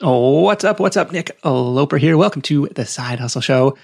[0.00, 0.78] What's up?
[0.78, 1.10] What's up?
[1.10, 2.16] Nick Loper here.
[2.16, 3.76] Welcome to the Side Hustle Show.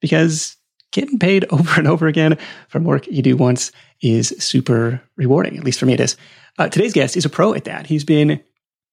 [0.00, 0.56] Because
[0.90, 3.70] getting paid over and over again from work you do once
[4.02, 5.56] is super rewarding.
[5.56, 6.16] At least for me, it is.
[6.58, 7.86] Uh, today's guest is a pro at that.
[7.86, 8.42] He's been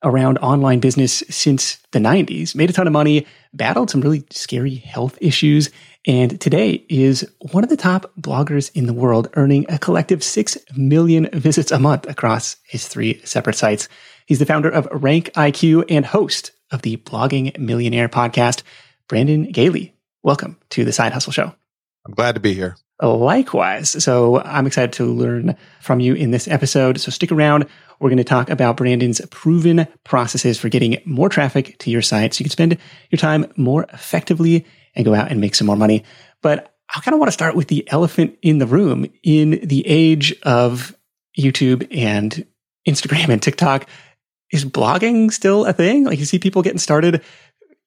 [0.03, 4.75] around online business since the 90s, made a ton of money, battled some really scary
[4.75, 5.71] health issues,
[6.05, 10.55] and today is one of the top bloggers in the world, earning a collective 6
[10.75, 13.89] million visits a month across his three separate sites.
[14.28, 18.63] He's the founder of Rank IQ and host of the Blogging Millionaire podcast.
[19.07, 21.53] Brandon Gaille, welcome to the Side Hustle Show.
[22.05, 22.76] I'm glad to be here.
[23.02, 24.03] Likewise.
[24.03, 26.99] So I'm excited to learn from you in this episode.
[26.99, 27.67] So stick around.
[27.99, 32.34] We're going to talk about Brandon's proven processes for getting more traffic to your site
[32.34, 32.77] so you can spend
[33.12, 34.65] your time more effectively
[34.95, 36.04] and go out and make some more money.
[36.41, 39.85] But I kind of want to start with the elephant in the room in the
[39.85, 40.95] age of
[41.38, 42.45] YouTube and
[42.88, 43.88] Instagram and TikTok.
[44.51, 46.05] Is blogging still a thing?
[46.05, 47.23] Like you see people getting started,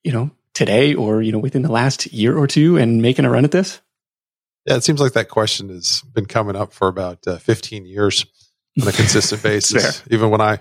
[0.05, 3.31] you know, today or, you know, within the last year or two and making a
[3.31, 3.81] run at this?
[4.67, 8.27] Yeah, it seems like that question has been coming up for about uh, 15 years
[8.81, 10.03] on a consistent basis.
[10.11, 10.61] Even when I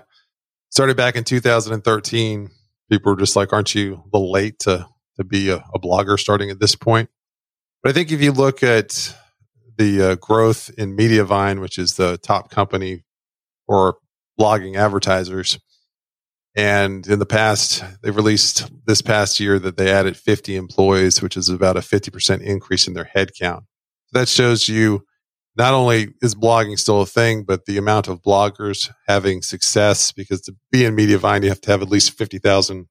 [0.70, 2.50] started back in 2013,
[2.90, 6.18] people were just like, aren't you a little late to, to be a, a blogger
[6.18, 7.10] starting at this point?
[7.82, 9.14] But I think if you look at
[9.76, 13.04] the uh, growth in Mediavine, which is the top company
[13.66, 13.96] for
[14.38, 15.58] blogging advertisers,
[16.60, 21.34] and in the past, they've released this past year that they added 50 employees, which
[21.34, 23.62] is about a 50% increase in their headcount.
[24.12, 25.06] That shows you
[25.56, 30.42] not only is blogging still a thing, but the amount of bloggers having success because
[30.42, 32.86] to be in Mediavine, you have to have at least 50,000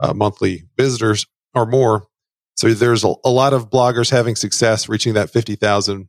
[0.00, 2.08] uh, monthly visitors or more.
[2.56, 6.08] So there's a, a lot of bloggers having success reaching that 50,000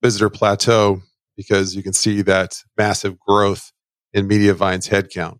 [0.00, 1.02] visitor plateau
[1.36, 3.72] because you can see that massive growth
[4.12, 5.38] in Mediavine's headcount.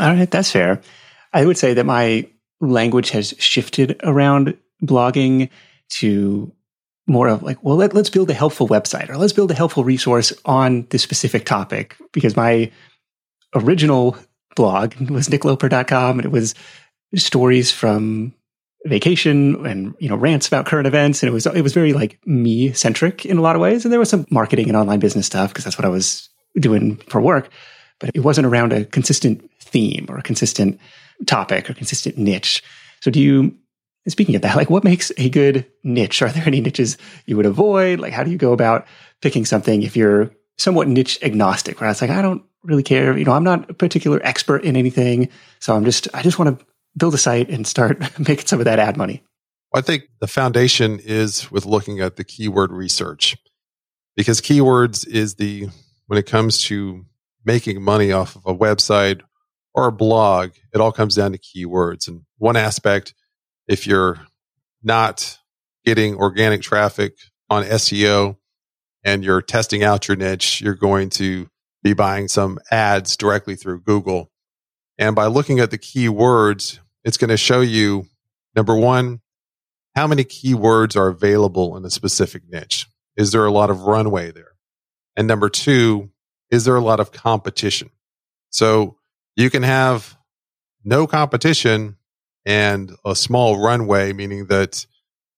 [0.00, 0.80] All right, that's fair.
[1.32, 2.28] I would say that my
[2.60, 5.50] language has shifted around blogging
[5.90, 6.52] to
[7.06, 9.84] more of like, well, let, us build a helpful website or let's build a helpful
[9.84, 12.70] resource on this specific topic because my
[13.54, 14.16] original
[14.56, 16.54] blog was nickloper.com and it was
[17.14, 18.34] stories from
[18.86, 21.22] vacation and you know rants about current events.
[21.22, 23.84] And it was it was very like me centric in a lot of ways.
[23.84, 26.28] And there was some marketing and online business stuff because that's what I was
[26.58, 27.50] doing for work
[28.04, 30.78] but it wasn't around a consistent theme or a consistent
[31.26, 32.62] topic or consistent niche
[33.00, 33.56] so do you
[34.08, 36.22] speaking of that, like what makes a good niche?
[36.22, 38.00] Are there any niches you would avoid?
[38.00, 38.86] Like, how do you go about
[39.22, 43.16] picking something if you're somewhat niche agnostic, where it's like, I don't really care.
[43.16, 45.28] You know, I'm not a particular expert in anything.
[45.60, 46.66] So I'm just, I just want to
[46.96, 49.22] build a site and start making some of that ad money.
[49.74, 53.36] I think the foundation is with looking at the keyword research
[54.16, 55.68] because keywords is the,
[56.06, 57.04] when it comes to
[57.44, 59.20] making money off of a website
[59.74, 62.08] or a blog, it all comes down to keywords.
[62.08, 63.14] And one aspect
[63.66, 64.20] if you're
[64.82, 65.38] not
[65.84, 67.14] getting organic traffic
[67.50, 68.36] on SEO
[69.04, 71.48] and you're testing out your niche, you're going to
[71.82, 74.30] be buying some ads directly through Google.
[74.98, 78.06] And by looking at the keywords, it's going to show you
[78.54, 79.20] number one,
[79.94, 82.86] how many keywords are available in a specific niche?
[83.16, 84.52] Is there a lot of runway there?
[85.16, 86.10] And number two,
[86.50, 87.90] is there a lot of competition?
[88.50, 88.96] So
[89.36, 90.16] you can have
[90.84, 91.96] no competition
[92.46, 94.86] and a small runway, meaning that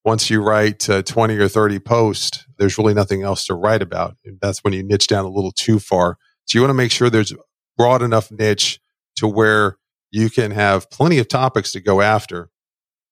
[0.03, 4.15] once you write uh, 20 or 30 posts, there's really nothing else to write about.
[4.41, 6.17] That's when you niche down a little too far.
[6.45, 7.33] So you want to make sure there's
[7.77, 8.79] broad enough niche
[9.17, 9.77] to where
[10.11, 12.49] you can have plenty of topics to go after.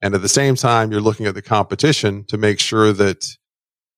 [0.02, 3.26] And at the same time, you're looking at the competition to make sure that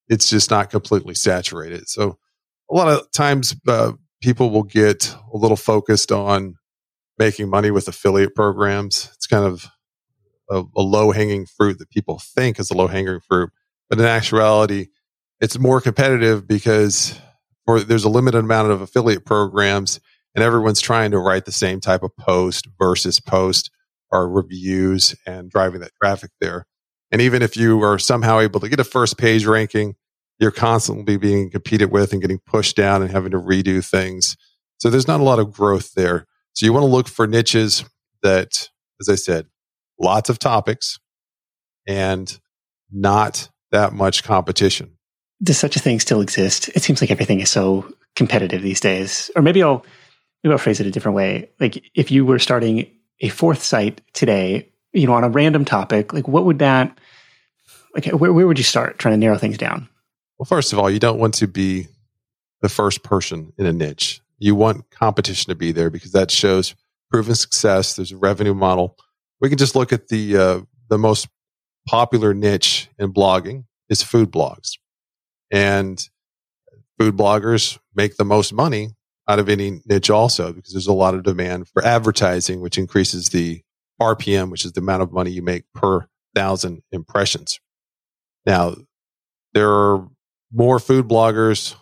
[0.08, 1.90] it's just not completely saturated.
[1.90, 2.18] So
[2.70, 6.56] a lot of times, uh, people will get a little focused on
[7.18, 9.10] making money with affiliate programs.
[9.16, 9.68] It's kind of
[10.50, 13.50] a, a low hanging fruit that people think is a low hanging fruit.
[13.90, 14.88] But in actuality,
[15.40, 17.20] it's more competitive because
[17.68, 20.00] or there's a limited amount of affiliate programs
[20.34, 23.70] and everyone's trying to write the same type of post versus post
[24.10, 26.66] or reviews and driving that traffic there.
[27.12, 29.96] And even if you are somehow able to get a first page ranking,
[30.40, 34.38] you're constantly being competed with and getting pushed down and having to redo things.
[34.78, 36.26] So there's not a lot of growth there.
[36.54, 37.84] So you want to look for niches
[38.24, 38.70] that,
[39.02, 39.48] as I said,
[40.00, 41.00] lots of topics
[41.88, 42.40] and
[42.92, 44.98] not that much competition.
[45.42, 46.70] Does such a thing still exist?
[46.70, 49.30] It seems like everything is so competitive these days.
[49.36, 49.86] Or maybe I'll
[50.44, 51.50] maybe I'll phrase it a different way.
[51.60, 52.90] Like if you were starting
[53.22, 56.98] a fourth site today, you know, on a random topic, like what would that
[57.94, 59.88] like where, where would you start trying to narrow things down?
[60.38, 61.88] Well, first of all, you don't want to be
[62.62, 64.22] the first person in a niche.
[64.40, 66.76] You want competition to be there because that shows
[67.10, 67.96] proven success.
[67.96, 68.98] There's a revenue model
[69.40, 71.28] we can just look at the uh, the most
[71.88, 74.78] popular niche in blogging is food blogs,
[75.52, 76.08] and
[77.00, 78.90] food bloggers make the most money
[79.28, 83.30] out of any niche also because there's a lot of demand for advertising, which increases
[83.30, 83.62] the
[84.02, 87.60] RPM, which is the amount of money you make per thousand impressions.
[88.46, 88.76] Now,
[89.54, 90.08] there are
[90.52, 91.76] more food bloggers,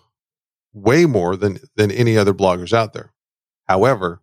[0.73, 3.13] way more than, than any other bloggers out there.
[3.67, 4.21] However,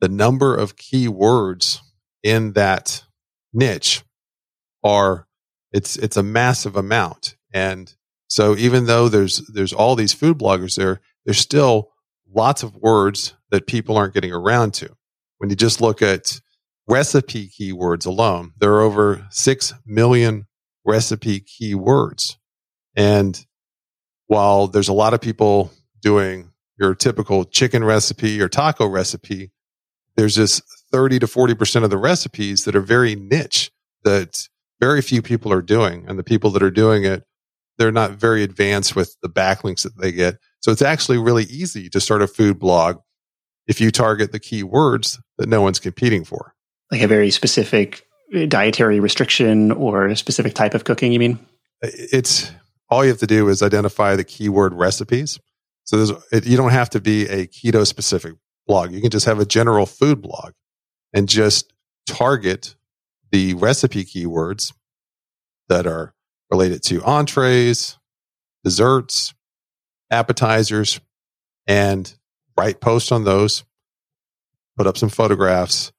[0.00, 1.80] the number of keywords
[2.22, 3.04] in that
[3.52, 4.02] niche
[4.84, 5.26] are
[5.72, 7.36] it's it's a massive amount.
[7.52, 7.94] And
[8.28, 11.90] so even though there's there's all these food bloggers there there's still
[12.32, 14.94] lots of words that people aren't getting around to.
[15.38, 16.40] When you just look at
[16.86, 20.46] recipe keywords alone there are over 6 million
[20.84, 22.36] recipe keywords.
[22.96, 23.44] And
[24.28, 25.70] while there's a lot of people
[26.00, 29.50] doing your typical chicken recipe or taco recipe
[30.18, 30.60] there's this
[30.90, 33.70] 30 to 40% of the recipes that are very niche
[34.02, 34.48] that
[34.80, 36.04] very few people are doing.
[36.08, 37.22] And the people that are doing it,
[37.78, 40.38] they're not very advanced with the backlinks that they get.
[40.58, 42.98] So it's actually really easy to start a food blog
[43.68, 46.52] if you target the keywords that no one's competing for.
[46.90, 48.04] Like a very specific
[48.48, 51.38] dietary restriction or a specific type of cooking, you mean?
[51.80, 52.50] It's
[52.90, 55.38] all you have to do is identify the keyword recipes.
[55.84, 58.34] So it, you don't have to be a keto specific
[58.66, 58.92] blog.
[58.92, 60.52] You can just have a general food blog
[61.12, 61.72] and just
[62.06, 62.76] target
[63.30, 64.72] the recipe keywords
[65.68, 66.14] that are
[66.50, 67.98] related to entrees,
[68.64, 69.34] desserts,
[70.10, 71.00] appetizers,
[71.66, 72.14] and
[72.56, 73.64] write posts on those,
[74.76, 75.92] put up some photographs,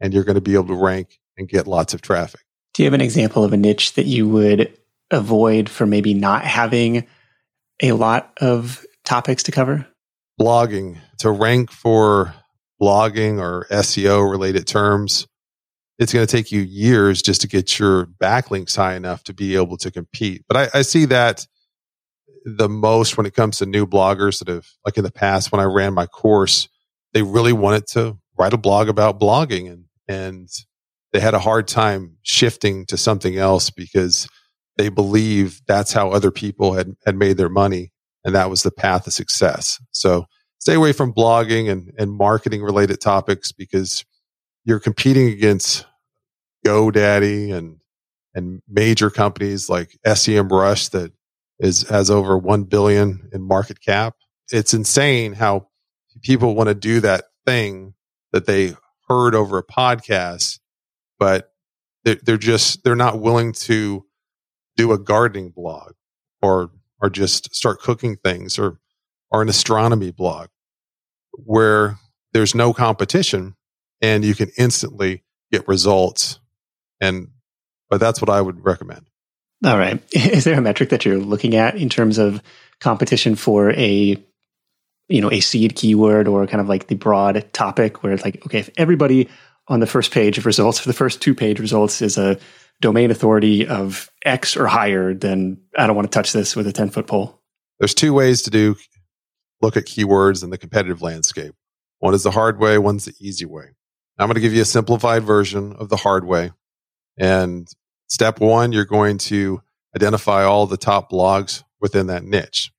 [0.00, 2.40] and you're going to be able to rank and get lots of traffic.
[2.74, 4.76] Do you have an example of a niche that you would
[5.10, 7.06] avoid for maybe not having
[7.82, 9.86] a lot of topics to cover?
[10.40, 10.98] Blogging.
[11.18, 12.34] To rank for
[12.80, 15.26] blogging or SEO related terms,
[15.98, 19.56] it's going to take you years just to get your backlinks high enough to be
[19.56, 20.44] able to compete.
[20.46, 21.46] But I, I, see that
[22.44, 25.60] the most when it comes to new bloggers that have, like in the past, when
[25.60, 26.68] I ran my course,
[27.14, 30.48] they really wanted to write a blog about blogging and, and
[31.12, 34.28] they had a hard time shifting to something else because
[34.76, 37.92] they believe that's how other people had, had made their money.
[38.24, 39.80] And that was the path of success.
[39.92, 40.26] So
[40.58, 44.04] stay away from blogging and, and marketing related topics because
[44.64, 45.86] you're competing against
[46.66, 47.78] GoDaddy and
[48.34, 51.10] and major companies like SEMrush that
[51.58, 54.14] is has over one billion in market cap.
[54.52, 55.68] It's insane how
[56.22, 57.94] people want to do that thing
[58.32, 58.74] that they
[59.08, 60.58] heard over a podcast,
[61.18, 61.52] but
[62.04, 64.04] they're, they're just they're not willing to
[64.76, 65.92] do a gardening blog
[66.42, 66.70] or
[67.00, 68.78] or just start cooking things or
[69.30, 70.48] or an astronomy blog
[71.32, 71.98] where
[72.32, 73.54] there's no competition
[74.00, 76.38] and you can instantly get results.
[77.00, 77.28] And,
[77.88, 79.06] but that's what I would recommend.
[79.64, 80.02] All right.
[80.14, 82.42] Is there a metric that you're looking at in terms of
[82.80, 84.22] competition for a,
[85.08, 88.44] you know, a seed keyword or kind of like the broad topic where it's like,
[88.46, 89.28] okay, if everybody
[89.68, 92.38] on the first page of results, for the first two page results is a
[92.80, 96.72] domain authority of X or higher, then I don't want to touch this with a
[96.72, 97.40] 10 foot pole.
[97.78, 98.76] There's two ways to do
[99.62, 101.54] look at keywords in the competitive landscape.
[101.98, 103.64] One is the hard way, one's the easy way.
[104.18, 106.52] I'm going to give you a simplified version of the hard way.
[107.18, 107.68] And
[108.06, 109.62] step one, you're going to
[109.94, 112.70] identify all the top blogs within that niche.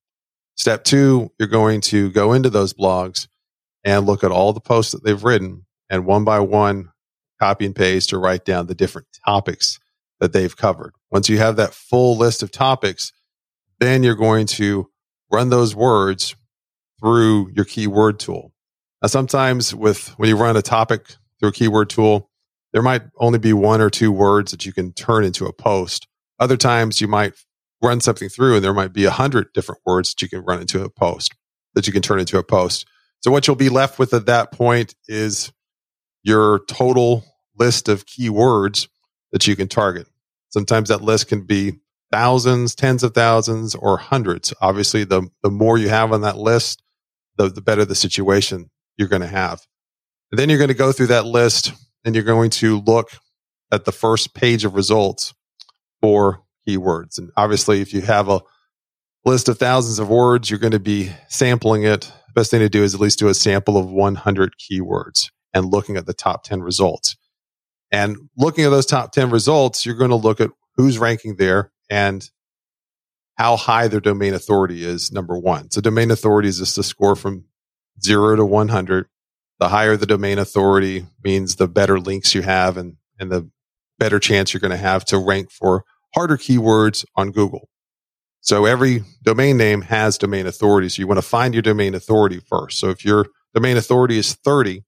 [0.56, 3.28] Step two, you're going to go into those blogs
[3.84, 6.92] and look at all the posts that they've written and one by one
[7.40, 9.80] copy and paste or write down the different topics
[10.20, 10.94] that they've covered.
[11.12, 13.12] Once you have that full list of topics,
[13.80, 14.90] then you're going to
[15.32, 16.36] run those words
[17.00, 18.54] through your keyword tool.
[19.02, 21.06] Now, sometimes with when you run a topic
[21.40, 22.30] through a keyword tool,
[22.74, 26.08] there might only be one or two words that you can turn into a post.
[26.40, 27.34] Other times you might
[27.82, 30.62] run something through and there might be a hundred different words that you can run
[30.62, 31.36] into a post
[31.76, 32.88] that you can turn into a post.
[33.20, 35.52] So what you'll be left with at that point is
[36.24, 37.24] your total
[37.58, 38.88] list of keywords
[39.38, 40.08] that you can target.
[40.50, 41.74] Sometimes that list can be
[42.12, 44.52] thousands, tens of thousands, or hundreds.
[44.62, 46.82] Obviously, the, the more you have on that list,
[47.38, 49.62] the, the better the situation you're going to have.
[50.32, 51.72] And then you're going to go through that list
[52.04, 53.12] and you're going to look
[53.72, 55.36] at the first page of results
[56.02, 57.20] for keywords.
[57.20, 58.42] And obviously, if you have a
[59.24, 62.12] list of thousands of words, you're going to be sampling it.
[62.34, 65.98] Best thing to do is at least do a sample of 100 keywords and looking
[65.98, 67.16] at the top 10 results.
[67.92, 71.72] And looking at those top 10 results, you're going to look at who's ranking there
[71.90, 72.30] and
[73.36, 75.72] how high their domain authority is, number one.
[75.72, 77.46] So domain authority is just a score from
[78.02, 79.08] zero to 100
[79.60, 83.50] the higher the domain authority means the better links you have and, and the
[83.98, 87.70] better chance you're going to have to rank for harder keywords on Google.
[88.42, 90.90] So every domain name has domain authority.
[90.90, 92.80] So you want to find your domain authority first.
[92.80, 94.84] So if your domain authority is 30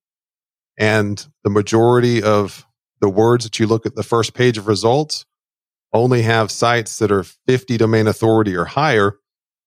[0.78, 2.66] and the majority of
[3.02, 5.26] the words that you look at the first page of results
[5.94, 9.18] only have sites that are 50 domain authority or higher,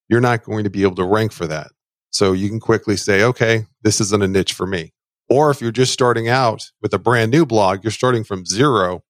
[0.08, 1.68] you're not going to be able to rank for that.
[2.10, 4.92] So you can quickly say, okay, this isn't a niche for me.
[5.28, 9.02] Or if you're just starting out with a brand new blog, you're starting from zero,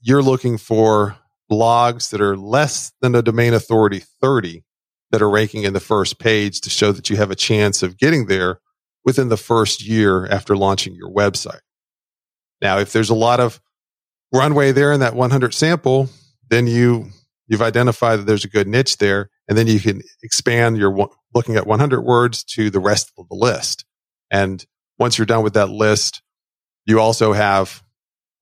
[0.00, 1.16] you're looking for
[1.50, 4.62] blogs that are less than a domain authority 30
[5.10, 7.98] that are ranking in the first page to show that you have a chance of
[7.98, 8.60] getting there
[9.04, 11.60] within the first year after launching your website.
[12.60, 13.60] Now, if there's a lot of
[14.32, 16.08] runway there in that 100 sample,
[16.48, 17.10] then you
[17.46, 21.56] you've identified that there's a good niche there, and then you can expand your looking
[21.56, 23.84] at 100 words to the rest of the list.
[24.30, 24.64] And
[24.98, 26.22] once you're done with that list,
[26.86, 27.82] you also have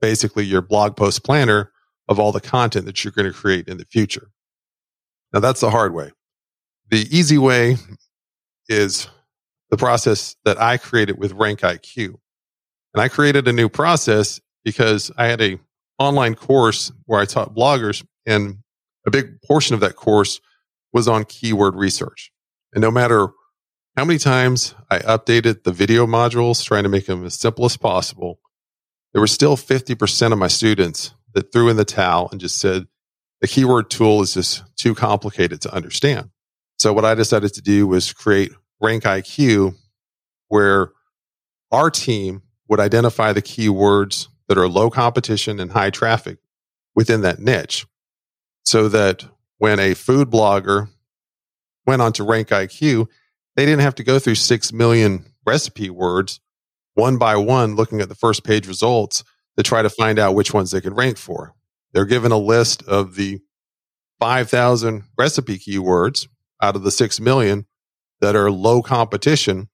[0.01, 1.73] basically your blog post planner
[2.09, 4.29] of all the content that you're going to create in the future.
[5.33, 6.13] Now that's the hard way.
[6.91, 7.77] The easy way
[8.69, 9.09] is
[9.71, 12.15] the process that I created with Rank IQ.
[12.95, 15.59] And I created a new process because I had a
[15.99, 18.59] online course where I taught bloggers and
[19.07, 20.41] a big portion of that course
[20.93, 22.31] was on keyword research.
[22.73, 23.29] And no matter
[23.97, 27.77] how many times I updated the video modules, trying to make them as simple as
[27.77, 28.39] possible,
[29.13, 32.87] there were still 50% of my students that threw in the towel and just said,
[33.41, 36.31] the keyword tool is just too complicated to understand.
[36.79, 39.75] So what I decided to do was create Rank IQ
[40.49, 40.93] where
[41.71, 46.39] our team would identify the keywords that are low competition and high traffic
[46.95, 47.87] within that niche
[48.65, 49.25] so that
[49.59, 50.89] when a food blogger
[51.87, 53.07] went on to Rank IQ,
[53.57, 56.41] they didn't have to go through 6 million recipe words
[56.99, 59.23] one by one, looking at the first page results
[59.57, 61.55] to try to find out which ones they could rank for.
[61.93, 63.41] They're given a list of the
[64.19, 66.27] 5,000 recipe keywords
[66.61, 67.67] out of the 6 million
[68.21, 69.69] that are low competition.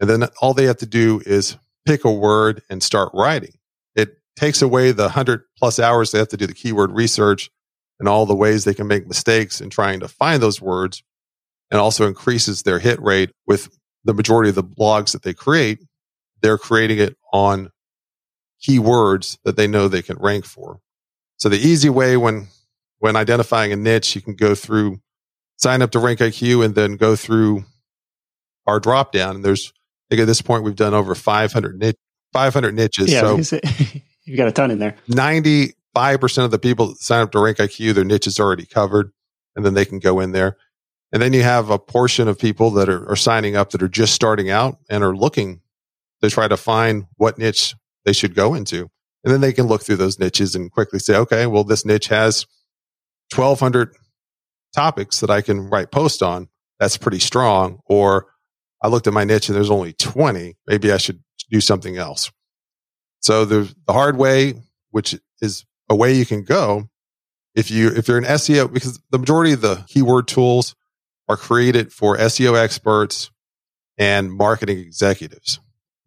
[0.00, 3.57] And then all they have to do is pick a word and start writing.
[4.38, 7.50] Takes away the 100 plus hours they have to do the keyword research
[7.98, 11.02] and all the ways they can make mistakes in trying to find those words
[11.72, 13.68] and also increases their hit rate with
[14.04, 15.80] the majority of the blogs that they create.
[16.40, 17.70] They're creating it on
[18.64, 20.78] keywords that they know they can rank for.
[21.38, 22.46] So the easy way when,
[23.00, 25.00] when identifying a niche, you can go through
[25.56, 27.64] sign up to rank IQ and then go through
[28.68, 29.34] our drop down.
[29.34, 31.96] And there's, I think at this point, we've done over 500 niche,
[32.32, 33.12] 500 niches.
[33.12, 33.58] Yeah, so
[34.28, 34.96] you've got a ton in there.
[35.10, 39.10] 95% of the people that sign up to rank IQ, their niche is already covered
[39.56, 40.56] and then they can go in there.
[41.12, 43.88] And then you have a portion of people that are, are signing up that are
[43.88, 45.62] just starting out and are looking
[46.22, 48.90] to try to find what niche they should go into.
[49.24, 52.08] And then they can look through those niches and quickly say, okay, well, this niche
[52.08, 52.46] has
[53.34, 53.94] 1200
[54.74, 56.48] topics that I can write post on.
[56.78, 57.80] That's pretty strong.
[57.86, 58.26] Or
[58.82, 60.56] I looked at my niche and there's only 20.
[60.66, 62.30] Maybe I should do something else.
[63.20, 64.54] So the, the hard way,
[64.90, 66.88] which is a way you can go
[67.54, 70.74] if you, if you're an SEO, because the majority of the keyword tools
[71.28, 73.30] are created for SEO experts
[73.98, 75.60] and marketing executives.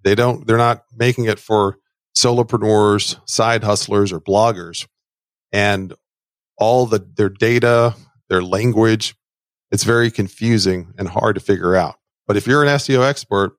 [0.04, 1.78] They don't, they're not making it for
[2.16, 4.88] solopreneurs, side hustlers, or bloggers.
[5.52, 5.94] And
[6.58, 7.96] all the, their data,
[8.30, 9.16] their language,
[9.72, 11.96] it's very confusing and hard to figure out.
[12.28, 13.58] But if you're an SEO expert,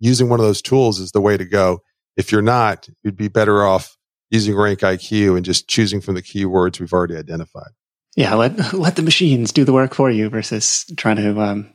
[0.00, 1.80] using one of those tools is the way to go.
[2.16, 3.96] If you're not, you'd be better off
[4.30, 7.70] using Rank IQ and just choosing from the keywords we've already identified.
[8.16, 11.72] Yeah, let let the machines do the work for you versus trying to um,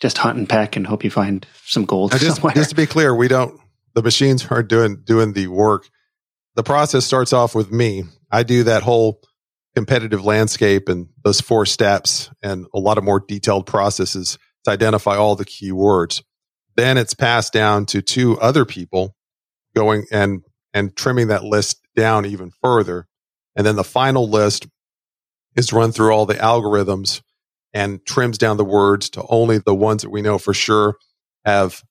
[0.00, 2.54] just hunt and peck and hope you find some gold just, somewhere.
[2.54, 3.60] Just to be clear, we don't.
[3.94, 5.88] The machines aren't doing doing the work.
[6.54, 8.04] The process starts off with me.
[8.30, 9.20] I do that whole
[9.74, 15.16] competitive landscape and those four steps and a lot of more detailed processes to identify
[15.16, 16.22] all the keywords.
[16.76, 19.16] Then it's passed down to two other people
[19.78, 20.42] going and
[20.74, 23.06] and trimming that list down even further.
[23.54, 24.66] And then the final list
[25.54, 27.22] is run through all the algorithms
[27.72, 30.96] and trims down the words to only the ones that we know for sure
[31.44, 31.82] have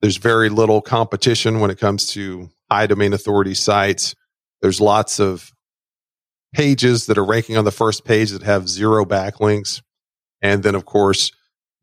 [0.00, 4.14] there's very little competition when it comes to high domain authority sites
[4.60, 5.50] there's lots of
[6.52, 9.82] pages that are ranking on the first page that have zero backlinks
[10.42, 11.30] and then of course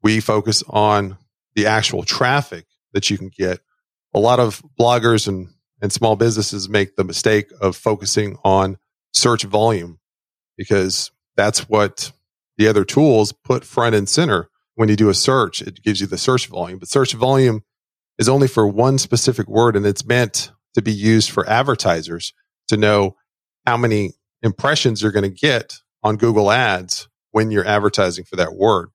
[0.03, 1.17] we focus on
[1.55, 3.59] the actual traffic that you can get
[4.17, 5.49] a lot of bloggers and,
[5.81, 8.77] and small businesses make the mistake of focusing on
[9.13, 9.99] search volume
[10.57, 12.11] because that's what
[12.57, 14.49] the other tools put front and center.
[14.73, 17.63] When you do a search, it gives you the search volume, but search volume
[18.17, 22.33] is only for one specific word and it's meant to be used for advertisers
[22.69, 23.15] to know
[23.65, 28.55] how many impressions you're going to get on Google Ads when you're advertising for that
[28.55, 28.89] word.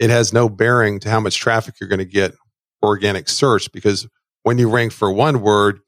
[0.00, 2.32] It has no bearing to how much traffic you're going to get
[2.80, 4.08] for organic search because
[4.44, 5.80] when you rank for one word,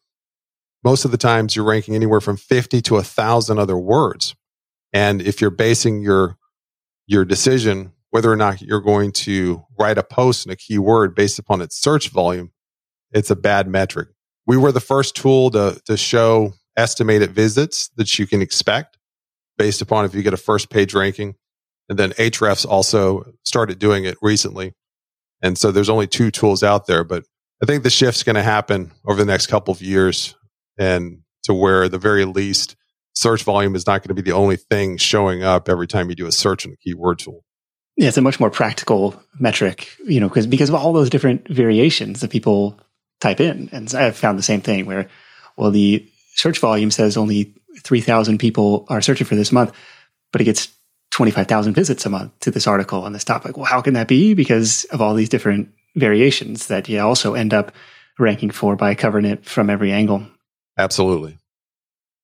[0.83, 4.35] most of the times you're ranking anywhere from 50 to a thousand other words.
[4.93, 6.37] And if you're basing your,
[7.07, 11.39] your decision, whether or not you're going to write a post in a keyword based
[11.39, 12.51] upon its search volume,
[13.13, 14.09] it's a bad metric.
[14.47, 18.97] We were the first tool to, to show estimated visits that you can expect
[19.59, 21.35] based upon if you get a first page ranking.
[21.89, 24.75] And then Ahrefs also started doing it recently.
[25.43, 27.25] And so there's only two tools out there, but
[27.63, 30.35] I think the shift's going to happen over the next couple of years
[30.79, 32.77] and to where the very least
[33.15, 36.15] search volume is not going to be the only thing showing up every time you
[36.15, 37.45] do a search in a keyword tool.
[37.97, 41.49] Yeah, it's a much more practical metric, you know, because because of all those different
[41.49, 42.79] variations that people
[43.21, 43.71] type in.
[43.73, 45.09] And I've found the same thing where,
[45.57, 49.73] well, the search volume says only 3,000 people are searching for this month,
[50.31, 50.69] but it gets
[51.13, 53.57] 25,000 visits a month to this article on this topic.
[53.57, 54.35] Well, how can that be?
[54.35, 57.73] Because of all these different variations that you also end up
[58.19, 60.27] ranking for by covering it from every angle.
[60.79, 61.39] Absolutely.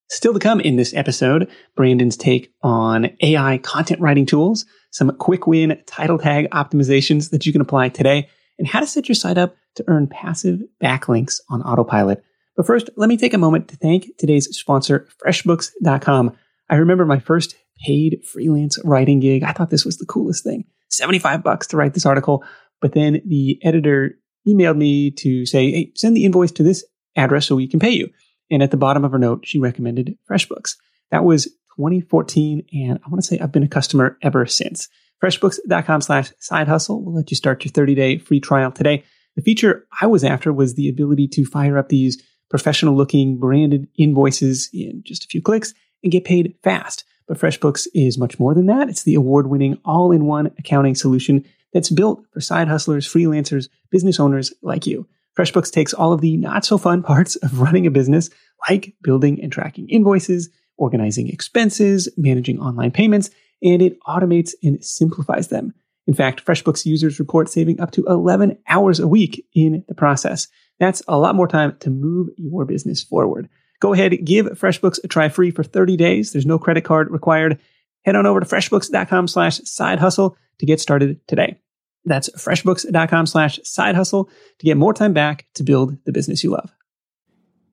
[0.08, 5.46] Still to come in this episode, Brandon's take on AI content writing tools, some quick
[5.46, 9.38] win title tag optimizations that you can apply today, and how to set your site
[9.38, 12.22] up to earn passive backlinks on autopilot.
[12.56, 16.36] But first, let me take a moment to thank today's sponsor, FreshBooks.com.
[16.68, 19.42] I remember my first paid freelance writing gig.
[19.42, 20.64] I thought this was the coolest thing.
[20.90, 22.44] 75 bucks to write this article.
[22.82, 26.84] But then the editor emailed me to say, hey, send the invoice to this
[27.16, 28.10] address so we can pay you.
[28.50, 30.76] And at the bottom of her note, she recommended FreshBooks.
[31.10, 31.44] That was
[31.76, 34.88] 2014, and I want to say I've been a customer ever since.
[35.22, 39.04] FreshBooks.com slash side hustle will let you start your 30 day free trial today.
[39.36, 43.88] The feature I was after was the ability to fire up these professional looking branded
[43.96, 45.72] invoices in just a few clicks
[46.02, 47.04] and get paid fast.
[47.28, 48.90] But FreshBooks is much more than that.
[48.90, 53.68] It's the award winning all in one accounting solution that's built for side hustlers, freelancers,
[53.90, 55.06] business owners like you.
[55.38, 58.30] FreshBooks takes all of the not so fun parts of running a business,
[58.68, 63.30] like building and tracking invoices, organizing expenses, managing online payments,
[63.62, 65.72] and it automates and simplifies them.
[66.06, 70.48] In fact, FreshBooks users report saving up to 11 hours a week in the process.
[70.80, 73.48] That's a lot more time to move your business forward.
[73.78, 76.32] Go ahead, give FreshBooks a try free for 30 days.
[76.32, 77.60] There's no credit card required.
[78.04, 81.58] Head on over to freshbooks.com slash side hustle to get started today.
[82.04, 86.50] That's freshbooks.com slash side hustle to get more time back to build the business you
[86.50, 86.74] love.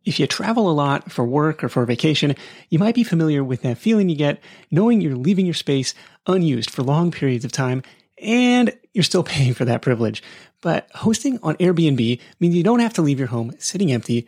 [0.05, 2.35] If you travel a lot for work or for vacation,
[2.69, 5.93] you might be familiar with that feeling you get knowing you're leaving your space
[6.25, 7.83] unused for long periods of time
[8.21, 10.23] and you're still paying for that privilege.
[10.61, 14.27] But hosting on Airbnb means you don't have to leave your home sitting empty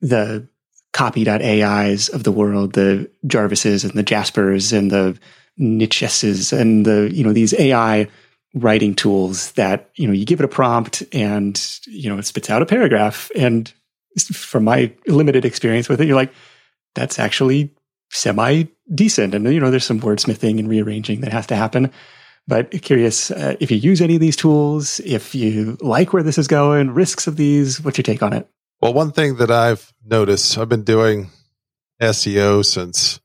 [0.00, 0.48] the
[0.92, 5.18] copy.ais of the world, the Jarvises and the Jaspers and the
[5.58, 8.08] Nicheses and the, you know, these AI
[8.54, 12.48] writing tools that, you know, you give it a prompt and, you know, it spits
[12.48, 13.30] out a paragraph.
[13.34, 13.72] And
[14.32, 16.32] from my limited experience with it, you're like,
[16.94, 17.74] that's actually
[18.10, 19.34] semi decent.
[19.34, 21.90] And, you know, there's some wordsmithing and rearranging that has to happen.
[22.46, 26.38] But curious uh, if you use any of these tools, if you like where this
[26.38, 28.48] is going, risks of these, what's your take on it?
[28.84, 31.30] Well, one thing that I've noticed, I've been doing
[32.02, 33.18] SEO since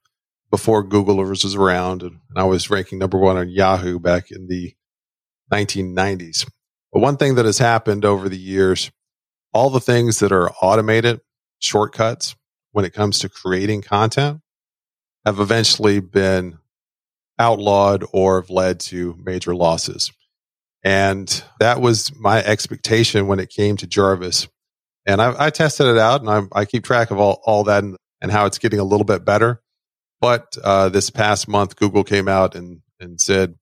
[0.50, 4.74] before Google was around, and I was ranking number one on Yahoo back in the
[5.52, 6.50] 1990s.
[6.94, 8.90] But one thing that has happened over the years,
[9.54, 11.20] all the things that are automated,
[11.60, 12.38] shortcuts
[12.72, 14.40] when it comes to creating content,
[15.26, 16.60] have eventually been
[17.38, 20.10] outlawed or have led to major losses.
[20.86, 24.48] And that was my expectation when it came to Jarvis
[25.06, 27.84] and I, I tested it out and I, I, keep track of all, all that
[27.84, 29.62] and, and, how it's getting a little bit better.
[30.22, 33.56] But uh, this past month, Google came out and, and said,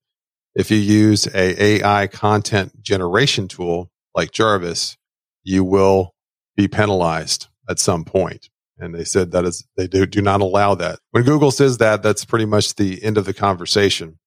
[0.55, 4.97] if you use a AI content generation tool like Jarvis,
[5.43, 6.15] you will
[6.55, 8.49] be penalized at some point.
[8.79, 10.99] And they said that is, they do, do not allow that.
[11.11, 14.17] When Google says that, that's pretty much the end of the conversation.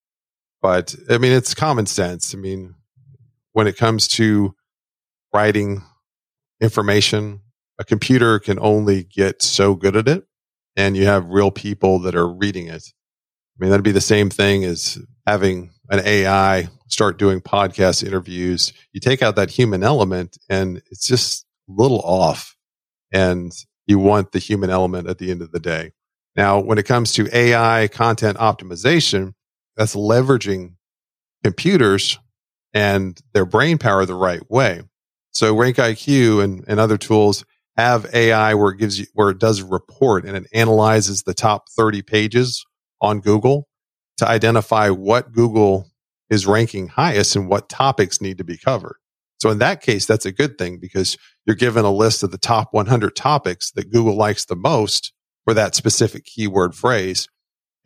[0.63, 2.35] But I mean, it's common sense.
[2.35, 2.75] I mean,
[3.53, 4.55] when it comes to
[5.33, 5.83] writing
[6.61, 7.41] information,
[7.79, 10.25] a computer can only get so good at it.
[10.77, 12.85] And you have real people that are reading it.
[12.85, 18.73] I mean, that'd be the same thing as having an AI start doing podcast interviews.
[18.93, 22.57] You take out that human element and it's just a little off.
[23.13, 23.53] And
[23.87, 25.93] you want the human element at the end of the day.
[26.37, 29.35] Now, when it comes to AI content optimization,
[29.77, 30.75] that's leveraging
[31.43, 32.19] computers
[32.73, 34.83] and their brain power the right way.
[35.33, 37.45] So RankIQ and, and other tools
[37.77, 41.69] have AI where it gives you, where it does report and it analyzes the top
[41.77, 42.65] 30 pages
[43.01, 43.69] on Google
[44.19, 45.87] to identify what Google
[46.29, 48.97] is ranking highest and what topics need to be covered.
[49.41, 51.17] So in that case, that's a good thing because
[51.47, 55.13] you're given a list of the top 100 topics that Google likes the most
[55.45, 57.27] for that specific keyword phrase.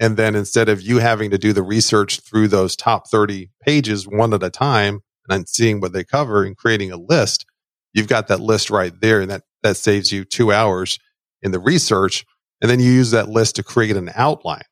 [0.01, 4.09] And then instead of you having to do the research through those top 30 pages
[4.09, 7.47] one at a time and then seeing what they cover and creating a list,
[7.93, 9.21] you've got that list right there.
[9.21, 10.99] And that, that saves you two hours
[11.43, 12.25] in the research.
[12.61, 14.65] And then you use that list to create an outline.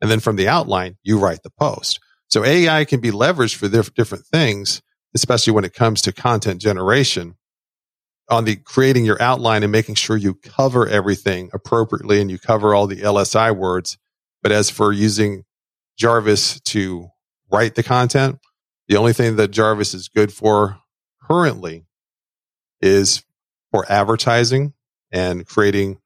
[0.00, 2.00] And then from the outline, you write the post.
[2.28, 4.82] So AI can be leveraged for different things
[5.14, 7.36] especially when it comes to content generation
[8.30, 12.74] on the creating your outline and making sure you cover everything appropriately and you cover
[12.74, 13.98] all the LSI words.
[14.42, 15.44] But as for using
[15.98, 17.08] Jarvis to
[17.50, 18.38] write the content,
[18.92, 20.78] the only thing that Jarvis is good for
[21.22, 21.86] currently
[22.82, 23.24] is
[23.70, 24.74] for advertising
[25.10, 25.98] and creating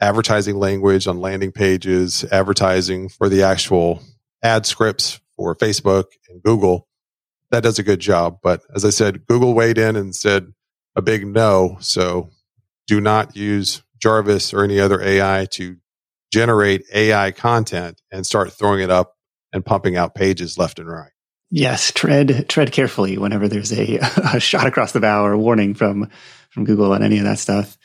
[0.00, 4.02] advertising language on landing pages, advertising for the actual
[4.42, 6.88] ad scripts for Facebook and Google
[7.52, 8.38] that does a good job.
[8.42, 10.52] But as I said, Google weighed in and said
[10.96, 11.76] a big no.
[11.78, 12.30] So
[12.88, 15.76] do not use Jarvis or any other AI to
[16.32, 19.14] generate AI content and start throwing it up
[19.52, 21.12] and pumping out pages left and right.
[21.50, 23.98] Yes, tread tread carefully whenever there's a,
[24.34, 26.10] a shot across the bow or a warning from
[26.50, 27.76] from Google on any of that stuff.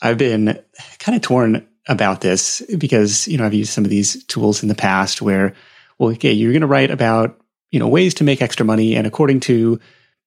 [0.00, 0.60] I've been
[0.98, 4.68] kind of torn about this because you know I've used some of these tools in
[4.68, 5.54] the past where
[5.98, 7.40] well okay you're going to write about
[7.70, 8.96] you know, ways to make extra money.
[8.96, 9.78] And according to,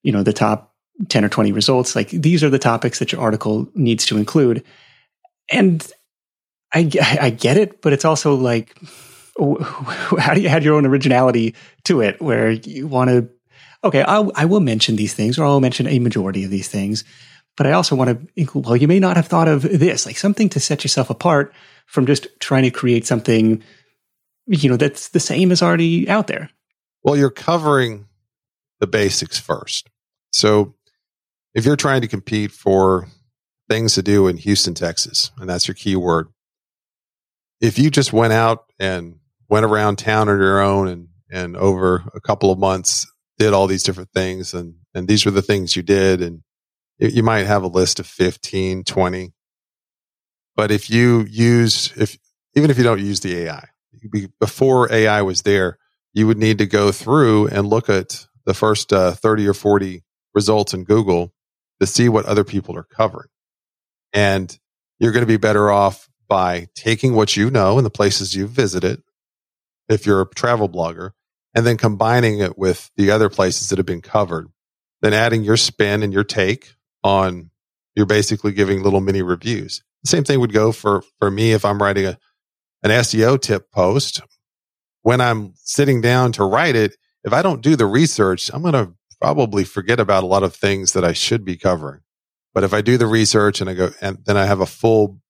[0.02, 0.74] you know, the top
[1.08, 4.64] 10 or 20 results, like these are the topics that your article needs to include.
[5.50, 5.86] And
[6.72, 6.90] I,
[7.20, 8.76] I get it, but it's also like,
[9.38, 13.28] how do you add your own originality to it where you want to,
[13.84, 17.04] okay, I'll, I will mention these things or I'll mention a majority of these things,
[17.56, 20.16] but I also want to include, well, you may not have thought of this, like
[20.16, 21.52] something to set yourself apart
[21.86, 23.62] from just trying to create something,
[24.46, 26.50] you know, that's the same as already out there.
[27.02, 28.06] Well, you're covering
[28.80, 29.90] the basics first.
[30.32, 30.74] So
[31.54, 33.08] if you're trying to compete for
[33.68, 36.28] things to do in Houston, Texas, and that's your keyword,
[37.60, 39.18] if you just went out and
[39.48, 43.66] went around town on your own and, and over a couple of months did all
[43.66, 46.42] these different things and, and these were the things you did and
[46.98, 49.32] you might have a list of 15, 20.
[50.54, 52.16] But if you use, if,
[52.54, 53.68] even if you don't use the AI,
[54.38, 55.78] before AI was there,
[56.12, 60.02] you would need to go through and look at the first uh, 30 or 40
[60.34, 61.32] results in Google
[61.80, 63.28] to see what other people are covering.
[64.12, 64.56] And
[64.98, 68.50] you're going to be better off by taking what you know and the places you've
[68.50, 69.02] visited,
[69.88, 71.10] if you're a travel blogger,
[71.54, 74.48] and then combining it with the other places that have been covered,
[75.00, 77.50] then adding your spin and your take on,
[77.94, 79.82] you're basically giving little mini reviews.
[80.02, 82.18] The same thing would go for, for me if I'm writing a,
[82.82, 84.22] an SEO tip post
[85.02, 88.74] when I'm sitting down to write it, if I don't do the research, I'm going
[88.74, 92.00] to probably forget about a lot of things that I should be covering.
[92.54, 95.20] But if I do the research and I go, and then I have a full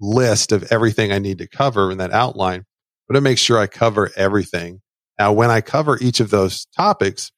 [0.00, 2.64] list of everything I need to cover in that outline,
[3.08, 4.80] but to make sure I cover everything.
[5.18, 7.32] Now, when I cover each of those topics,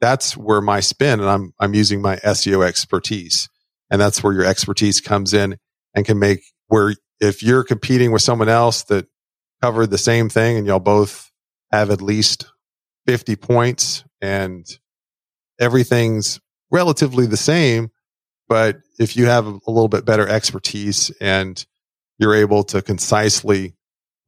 [0.00, 3.48] that's where my spin and I'm, I'm using my SEO expertise.
[3.90, 5.56] And that's where your expertise comes in
[5.94, 9.06] and can make where if you're competing with someone else that
[9.62, 11.30] covered the same thing and y'all both
[11.72, 12.46] have at least
[13.06, 14.66] 50 points and
[15.58, 17.90] everything's relatively the same.
[18.48, 21.64] But if you have a little bit better expertise and
[22.18, 23.74] you're able to concisely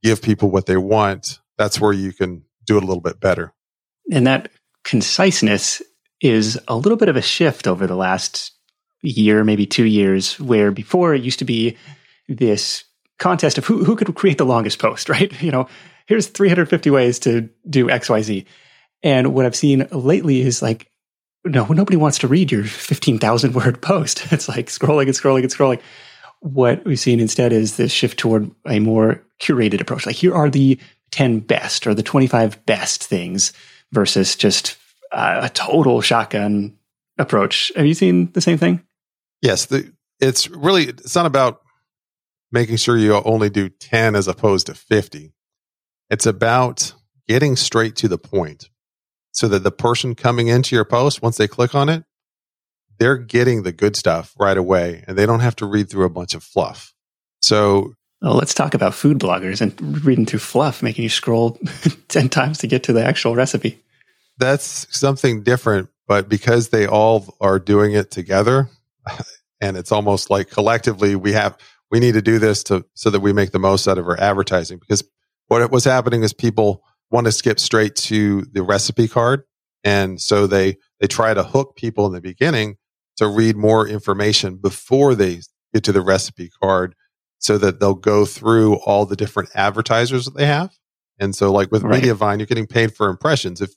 [0.03, 3.53] give people what they want, that's where you can do it a little bit better.
[4.13, 4.51] And that
[4.85, 5.83] conciseness
[6.21, 8.53] is a little bit of a shift over the last
[9.03, 11.77] year, maybe two years, where before it used to be
[12.29, 12.85] this
[13.19, 15.41] contest of who, who could create the longest post, right?
[15.43, 15.69] You know,
[16.07, 18.45] here's 350 ways to do XYZ.
[19.03, 20.91] And what I've seen lately is like
[21.47, 24.27] no, nobody wants to read your 15,000 word post.
[24.33, 25.81] It's like scrolling and scrolling and scrolling.
[26.41, 30.07] What we've seen instead is this shift toward a more curated approach.
[30.07, 30.79] Like here are the
[31.17, 33.55] 10 best or the 25 best things
[33.91, 34.77] versus just
[35.11, 36.77] uh, a total shotgun
[37.17, 37.73] approach.
[37.75, 38.83] Have you seen the same thing?
[39.41, 39.65] Yes.
[39.65, 41.63] The, it's really, it's not about
[42.53, 45.33] making sure you only do 10 as opposed to 50.
[46.11, 46.93] It's about
[47.27, 48.69] getting straight to the point
[49.33, 52.05] so that the person coming into your post, once they click on it,
[52.99, 56.11] they're getting the good stuff right away and they don't have to read through a
[56.11, 56.93] bunch of fluff.
[57.41, 61.59] So, well, let's talk about food bloggers and reading through fluff, making you scroll
[62.09, 63.83] 10 times to get to the actual recipe.
[64.39, 68.69] That's something different, but because they all are doing it together
[69.61, 71.57] and it's almost like collectively we have
[71.91, 74.19] we need to do this to so that we make the most out of our
[74.21, 75.05] advertising because
[75.49, 79.45] what was happening is people want to skip straight to the recipe card
[79.85, 82.77] and so they they try to hook people in the beginning
[83.17, 85.41] to read more information before they
[85.73, 86.95] get to the recipe card
[87.39, 90.73] so that they'll go through all the different advertisers that they have
[91.19, 92.03] and so like with right.
[92.03, 93.73] mediavine you're getting paid for impressions if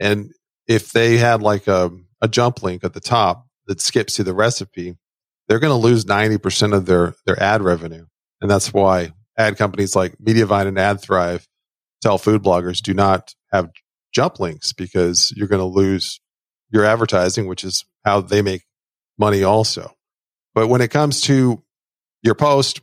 [0.00, 0.30] and
[0.66, 4.34] if they had like a, a jump link at the top that skips to the
[4.34, 4.96] recipe
[5.48, 8.06] they're going to lose 90% of their, their ad revenue.
[8.40, 11.46] And that's why ad companies like Mediavine and AdThrive
[12.02, 13.70] tell food bloggers do not have
[14.12, 16.20] jump links because you're going to lose
[16.70, 18.64] your advertising, which is how they make
[19.18, 19.94] money also.
[20.54, 21.62] But when it comes to
[22.22, 22.80] your post,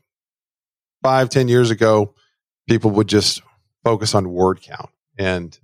[1.04, 2.15] five, ten years ago,
[2.67, 3.41] people would just
[3.84, 5.60] focus on word count and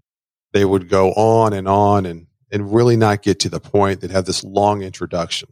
[0.54, 4.02] they would go on and on and, and really not get to the point.
[4.02, 5.50] They'd have this long introduction.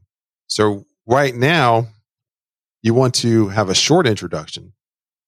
[0.48, 1.88] So right now,
[2.82, 4.74] you want to have a short introduction.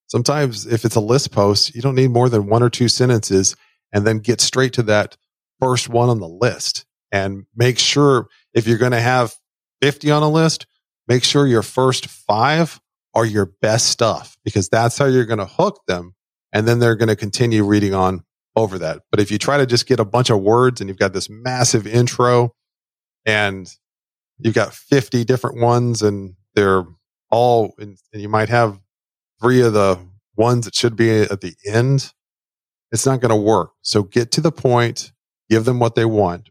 [0.06, 3.56] Sometimes, if it's a list post, you don't need more than one or two sentences
[3.92, 5.16] and then get straight to that
[5.60, 9.34] first one on the list and make sure if you're going to have
[9.80, 10.66] 50 on a list,
[11.08, 12.80] make sure your first five
[13.14, 16.14] are your best stuff because that's how you're going to hook them.
[16.52, 18.22] And then they're going to continue reading on
[18.56, 19.02] over that.
[19.10, 21.30] But if you try to just get a bunch of words and you've got this
[21.30, 22.54] massive intro
[23.24, 23.70] and
[24.38, 26.84] you've got 50 different ones and they're
[27.30, 28.78] all, and you might have
[29.40, 29.98] three of the
[30.36, 32.12] ones that should be at the end.
[32.90, 33.72] It's not going to work.
[33.82, 35.12] So get to the point,
[35.48, 36.50] give them what they want.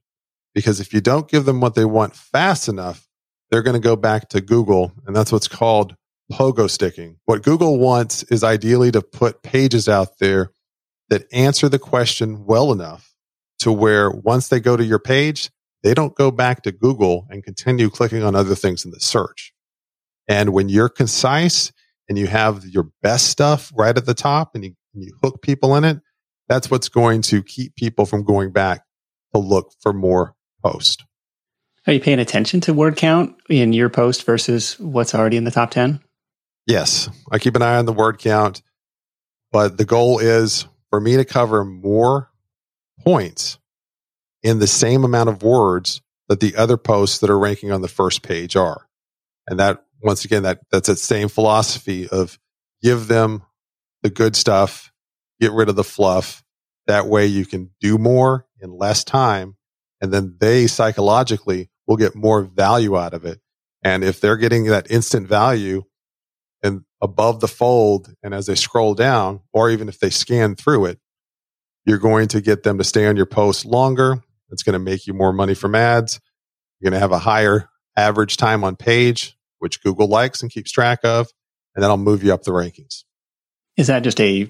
[0.53, 3.07] Because if you don't give them what they want fast enough,
[3.49, 4.91] they're going to go back to Google.
[5.05, 5.95] And that's what's called
[6.31, 7.17] pogo sticking.
[7.25, 10.51] What Google wants is ideally to put pages out there
[11.09, 13.13] that answer the question well enough
[13.59, 15.49] to where once they go to your page,
[15.83, 19.53] they don't go back to Google and continue clicking on other things in the search.
[20.27, 21.71] And when you're concise
[22.07, 25.41] and you have your best stuff right at the top and you, and you hook
[25.41, 25.99] people in it,
[26.47, 28.83] that's what's going to keep people from going back
[29.33, 31.03] to look for more posts.
[31.87, 35.51] Are you paying attention to word count in your post versus what's already in the
[35.51, 35.99] top 10?
[36.67, 38.61] Yes, I keep an eye on the word count,
[39.51, 42.29] but the goal is for me to cover more
[42.99, 43.57] points
[44.43, 47.87] in the same amount of words that the other posts that are ranking on the
[47.87, 48.87] first page are.
[49.47, 52.39] And that once again, that that's that same philosophy of
[52.81, 53.43] give them
[54.01, 54.91] the good stuff,
[55.39, 56.43] get rid of the fluff.
[56.87, 59.57] That way you can do more in less time.
[60.01, 63.39] And then they psychologically will get more value out of it.
[63.83, 65.83] And if they're getting that instant value
[66.63, 70.85] and above the fold and as they scroll down, or even if they scan through
[70.85, 70.99] it,
[71.85, 74.21] you're going to get them to stay on your post longer
[74.51, 76.19] it's going to make you more money from ads.
[76.79, 80.71] You're going to have a higher average time on page, which Google likes and keeps
[80.71, 81.27] track of,
[81.75, 83.03] and that'll move you up the rankings.
[83.77, 84.49] Is that just a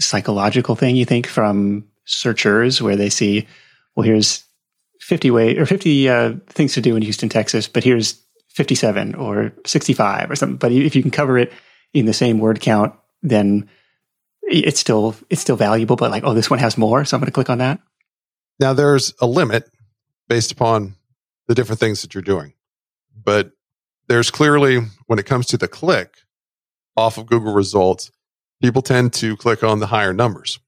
[0.00, 3.46] psychological thing you think from searchers where they see,
[3.94, 4.44] well, here's
[5.00, 9.52] 50 way or 50 uh, things to do in Houston, Texas, but here's 57 or
[9.66, 10.56] 65 or something.
[10.56, 11.52] But if you can cover it
[11.94, 13.68] in the same word count, then
[14.42, 15.96] it's still it's still valuable.
[15.96, 17.80] But like, oh, this one has more, so I'm going to click on that.
[18.58, 19.70] Now, there's a limit
[20.28, 20.94] based upon
[21.48, 22.52] the different things that you're doing.
[23.24, 23.52] But
[24.08, 26.18] there's clearly, when it comes to the click
[26.96, 28.10] off of Google results,
[28.62, 30.58] people tend to click on the higher numbers.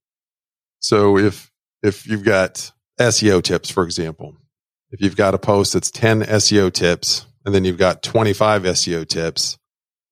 [0.81, 4.37] So if, if you've got SEO tips, for example,
[4.91, 9.07] if you've got a post that's 10 SEO tips and then you've got 25 SEO
[9.07, 9.59] tips,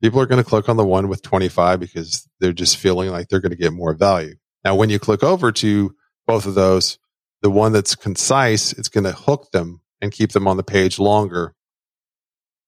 [0.03, 3.29] people are going to click on the one with 25 because they're just feeling like
[3.29, 4.35] they're going to get more value.
[4.65, 5.95] Now, when you click over to
[6.27, 6.99] both of those,
[7.43, 10.99] the one that's concise, it's going to hook them and keep them on the page
[10.99, 11.55] longer.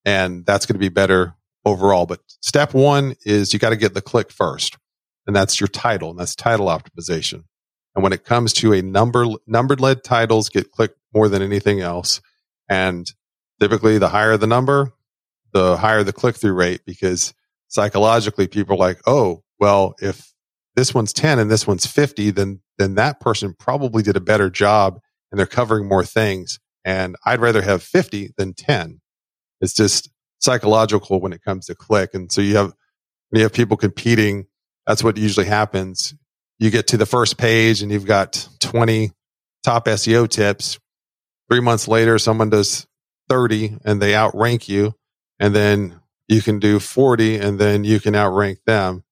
[0.04, 2.06] And that's going to be better overall.
[2.06, 4.78] But step one is you got to get the click first.
[5.26, 6.10] And that's your title.
[6.10, 7.44] And that's title optimization.
[7.94, 11.80] And when it comes to a number, numbered led titles get clicked more than anything
[11.80, 12.20] else.
[12.68, 13.12] And
[13.62, 14.92] typically the higher the number,
[15.52, 17.32] the higher the click through rate because
[17.68, 20.32] psychologically people are like, oh, well, if
[20.74, 24.50] this one's 10 and this one's 50, then, then that person probably did a better
[24.50, 24.98] job
[25.30, 26.58] and they're covering more things.
[26.84, 29.00] And I'd rather have 50 than 10.
[29.60, 32.14] It's just psychological when it comes to click.
[32.14, 32.72] And so you have,
[33.28, 34.46] when you have people competing,
[34.88, 36.14] that's what usually happens.
[36.58, 39.12] You get to the first page and you've got 20
[39.62, 40.80] top SEO tips.
[41.48, 42.88] Three months later, someone does
[43.32, 44.94] 30 and they outrank you.
[45.40, 49.04] And then you can do 40 and then you can outrank them.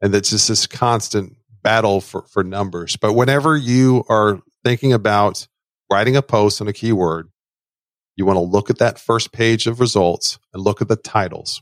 [0.00, 2.96] And it's just this constant battle for, for numbers.
[2.96, 5.46] But whenever you are thinking about
[5.90, 7.28] writing a post on a keyword,
[8.16, 11.60] you want to look at that first page of results and look at the titles.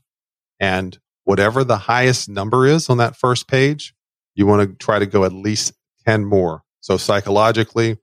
[0.60, 3.94] And whatever the highest number is on that first page,
[4.36, 5.72] you want to try to go at least
[6.06, 6.62] 10 more.
[6.78, 7.98] So psychologically,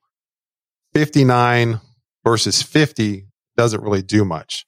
[0.94, 1.80] 59
[2.26, 4.66] versus 50 doesn't really do much.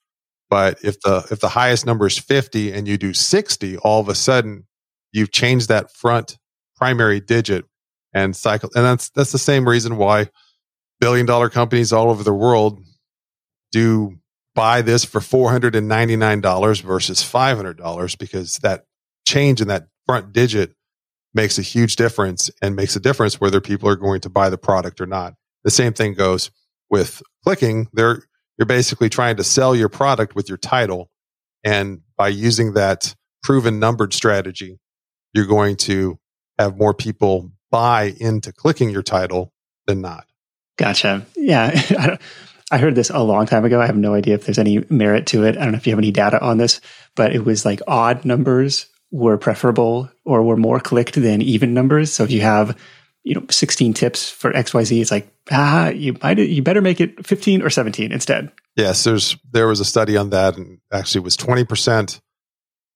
[0.48, 4.08] But if the if the highest number is 50 and you do 60, all of
[4.08, 4.66] a sudden
[5.12, 6.38] you've changed that front
[6.76, 7.64] primary digit
[8.12, 10.28] and cycle and that's that's the same reason why
[11.00, 12.78] billion dollar companies all over the world
[13.72, 14.18] do
[14.54, 18.84] buy this for $499 versus $500 because that
[19.26, 20.74] change in that front digit
[21.34, 24.56] makes a huge difference and makes a difference whether people are going to buy the
[24.58, 25.34] product or not.
[25.64, 26.50] The same thing goes
[26.88, 27.88] with clicking.
[27.92, 28.22] They're,
[28.58, 31.10] you're basically trying to sell your product with your title.
[31.64, 34.78] And by using that proven numbered strategy,
[35.32, 36.18] you're going to
[36.58, 39.52] have more people buy into clicking your title
[39.86, 40.26] than not.
[40.78, 41.26] Gotcha.
[41.36, 42.16] Yeah.
[42.70, 43.80] I heard this a long time ago.
[43.80, 45.56] I have no idea if there's any merit to it.
[45.56, 46.80] I don't know if you have any data on this,
[47.14, 52.12] but it was like odd numbers were preferable or were more clicked than even numbers.
[52.12, 52.76] So if you have,
[53.22, 57.26] you know, 16 tips for XYZ, it's like, ah, you might, you better make it
[57.26, 58.52] 15 or 17 instead.
[58.76, 62.20] Yes, there's, there was a study on that and actually was 20%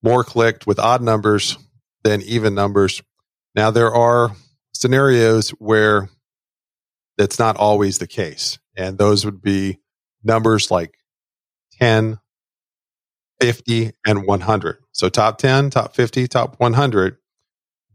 [0.03, 1.57] more clicked with odd numbers
[2.03, 3.03] than even numbers.
[3.55, 4.31] Now there are
[4.73, 6.09] scenarios where
[7.19, 8.59] that's not always the case.
[8.77, 9.79] And those would be
[10.25, 10.95] numbers like
[11.79, 12.19] 10,
[13.41, 14.77] 50, and 100.
[14.93, 17.19] So top 10, top 50, top 100.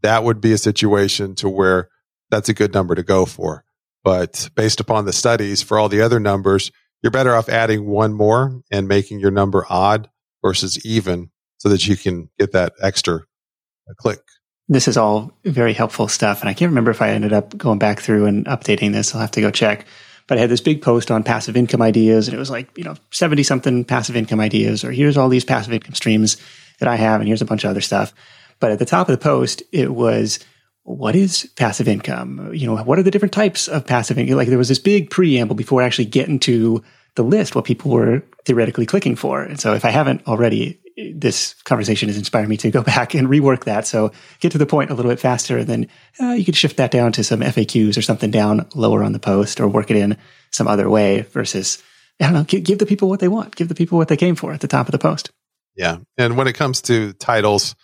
[0.02, 1.88] That would be a situation to where
[2.30, 3.64] that's a good number to go for.
[4.06, 6.70] But based upon the studies for all the other numbers,
[7.02, 10.08] you're better off adding one more and making your number odd
[10.44, 14.20] versus even so that you can get that extra uh, click.
[14.68, 16.40] This is all very helpful stuff.
[16.40, 19.12] And I can't remember if I ended up going back through and updating this.
[19.12, 19.86] I'll have to go check.
[20.28, 22.84] But I had this big post on passive income ideas, and it was like, you
[22.84, 26.36] know, 70 something passive income ideas, or here's all these passive income streams
[26.78, 28.14] that I have, and here's a bunch of other stuff.
[28.60, 30.38] But at the top of the post, it was,
[30.86, 32.52] what is passive income?
[32.54, 34.36] You know, what are the different types of passive income?
[34.36, 36.82] Like there was this big preamble before I actually getting to
[37.16, 39.42] the list, what people were theoretically clicking for.
[39.42, 40.78] And so if I haven't already,
[41.12, 43.84] this conversation has inspired me to go back and rework that.
[43.84, 45.58] So get to the point a little bit faster.
[45.58, 45.88] And then
[46.20, 49.18] uh, you could shift that down to some FAQs or something down lower on the
[49.18, 50.16] post or work it in
[50.52, 51.82] some other way versus,
[52.20, 54.16] I don't know, give, give the people what they want, give the people what they
[54.16, 55.30] came for at the top of the post.
[55.74, 55.98] Yeah.
[56.16, 57.74] And when it comes to titles,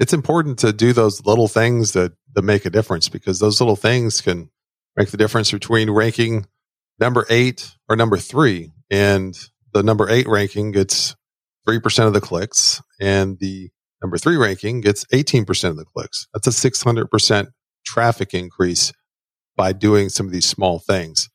[0.00, 3.76] it's important to do those little things that, that make a difference because those little
[3.76, 4.48] things can
[4.96, 6.46] make the difference between ranking
[6.98, 8.72] number eight or number three.
[8.90, 9.38] And
[9.74, 11.14] the number eight ranking gets
[11.68, 13.68] 3% of the clicks and the
[14.02, 16.26] number three ranking gets 18% of the clicks.
[16.32, 17.48] That's a 600%
[17.84, 18.92] traffic increase
[19.54, 21.28] by doing some of these small things.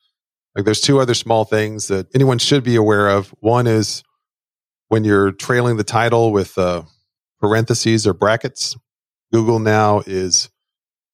[0.55, 3.29] Like there's two other small things that anyone should be aware of.
[3.41, 4.03] One is
[4.87, 6.81] when you're trailing the title with uh,
[7.45, 8.75] parentheses or brackets,
[9.31, 10.49] Google now is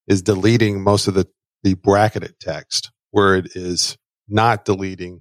[0.08, 1.28] is deleting most of the
[1.62, 5.20] the bracketed text where it is not deleting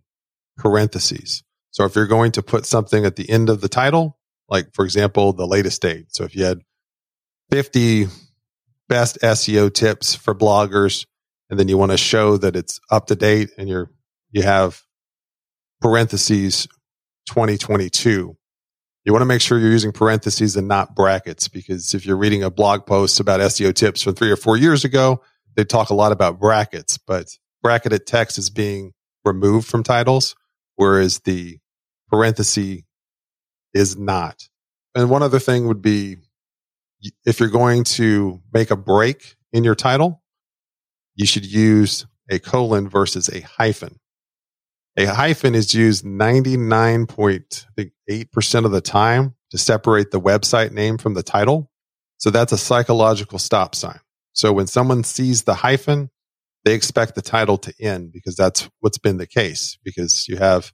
[0.58, 1.44] parentheses.
[1.72, 4.86] So if you're going to put something at the end of the title, like for
[4.86, 6.06] example, the latest date.
[6.10, 6.60] So if you had
[7.52, 8.08] 50
[8.88, 11.06] best SEO tips for bloggers,
[11.50, 13.92] and then you want to show that it's up to date and you're,
[14.32, 14.82] you have
[15.82, 16.68] parentheses
[17.28, 18.38] 2022.
[19.04, 22.44] You want to make sure you're using parentheses and not brackets because if you're reading
[22.44, 25.22] a blog post about SEO tips from three or four years ago,
[25.56, 28.94] they talk a lot about brackets, but bracketed text is being
[29.26, 30.36] removed from titles,
[30.76, 31.58] whereas the
[32.10, 32.82] parenthesis
[33.74, 34.48] is not.
[34.94, 36.18] And one other thing would be
[37.26, 40.22] if you're going to make a break in your title,
[41.16, 44.00] you should use a colon versus a hyphen.
[44.98, 51.24] A hyphen is used 99.8% of the time to separate the website name from the
[51.24, 51.72] title.
[52.18, 54.00] So that's a psychological stop sign.
[54.34, 56.10] So when someone sees the hyphen,
[56.66, 60.72] they expect the title to end because that's what's been the case because you have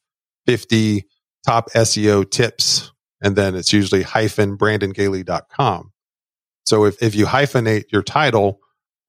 [0.47, 1.05] 50
[1.45, 2.91] top SEO tips.
[3.21, 5.91] And then it's usually hyphen brandongaille.com.
[6.65, 8.59] So if, if you hyphenate your title,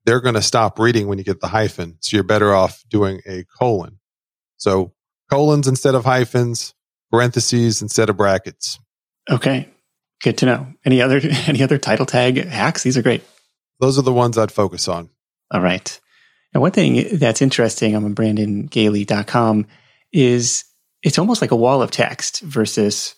[0.05, 1.97] they're going to stop reading when you get the hyphen.
[1.99, 3.99] So you're better off doing a colon.
[4.57, 4.93] So
[5.29, 6.73] colons instead of hyphens,
[7.11, 8.79] parentheses instead of brackets.
[9.29, 9.69] Okay.
[10.21, 10.67] Good to know.
[10.85, 12.83] Any other any other title tag hacks?
[12.83, 13.23] These are great.
[13.79, 15.09] Those are the ones I'd focus on.
[15.51, 15.99] All right.
[16.53, 19.67] Now, one thing that's interesting on brandongaille.com
[20.11, 20.65] is
[21.03, 23.15] it's almost like a wall of text versus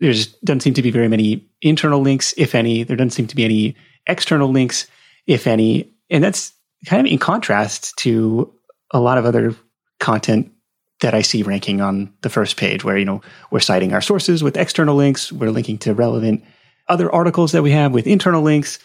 [0.00, 0.14] there
[0.44, 2.84] doesn't seem to be very many internal links, if any.
[2.84, 3.76] There doesn't seem to be any
[4.06, 4.86] external links,
[5.26, 5.92] if any.
[6.08, 6.52] And that's
[6.86, 8.52] kind of in contrast to
[8.92, 9.54] a lot of other
[10.00, 10.51] content
[11.02, 14.42] that I see ranking on the first page where, you know, we're citing our sources
[14.42, 15.30] with external links.
[15.30, 16.44] We're linking to relevant
[16.88, 18.78] other articles that we have with internal links,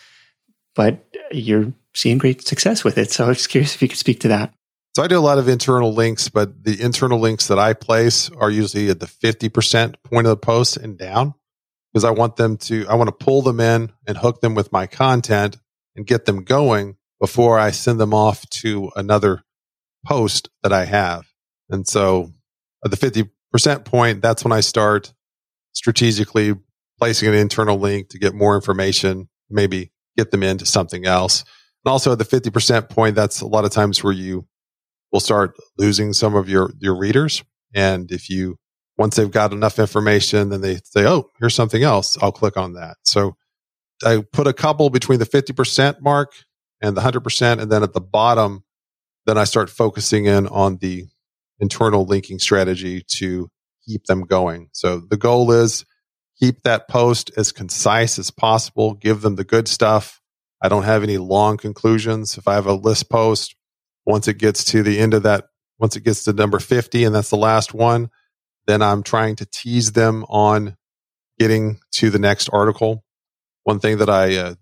[0.75, 3.11] but you're seeing great success with it.
[3.11, 4.53] So I was curious if you could speak to that.
[4.95, 8.31] So I do a lot of internal links, but the internal links that I place
[8.31, 11.35] are usually at the 50% point of the post and down
[11.93, 14.71] because I want them to, I want to pull them in and hook them with
[14.71, 15.57] my content
[15.95, 19.43] and get them going before I send them off to another
[20.05, 21.26] post that I have.
[21.69, 22.33] And so
[22.83, 25.13] at the 50% point, that's when I start
[25.73, 26.53] strategically
[26.97, 31.43] placing an internal link to get more information, maybe get them into something else.
[31.85, 34.47] And also at the 50% point, that's a lot of times where you
[35.11, 37.43] will start losing some of your, your readers.
[37.73, 38.57] And if you,
[38.97, 42.17] once they've got enough information, then they say, Oh, here's something else.
[42.21, 42.97] I'll click on that.
[43.03, 43.35] So
[44.03, 46.33] I put a couple between the 50% mark
[46.81, 47.61] and the 100%.
[47.61, 48.63] And then at the bottom,
[49.25, 51.05] then I start focusing in on the
[51.59, 53.49] internal linking strategy to
[53.87, 54.69] keep them going.
[54.73, 55.85] So the goal is
[56.39, 60.21] keep that post as concise as possible, give them the good stuff.
[60.61, 62.37] I don't have any long conclusions.
[62.37, 63.55] If I have a list post,
[64.05, 65.45] once it gets to the end of that,
[65.79, 68.09] once it gets to number 50 and that's the last one,
[68.65, 70.75] then I'm trying to tease them on
[71.39, 73.03] getting to the next article.
[73.63, 74.55] One thing that I uh,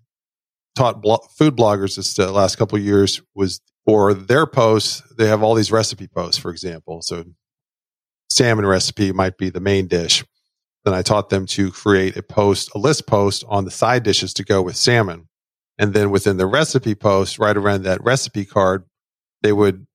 [0.76, 5.42] taught blo- food bloggers this uh, last couple years was for their posts, they have
[5.42, 7.02] all these recipe posts, for example.
[7.02, 7.24] So
[8.30, 10.24] salmon recipe might be the main dish.
[10.84, 14.34] Then I taught them to create a post, a list post on the side dishes
[14.34, 15.28] to go with salmon.
[15.78, 18.84] And then within the recipe post, right around that recipe card,
[19.42, 19.86] they would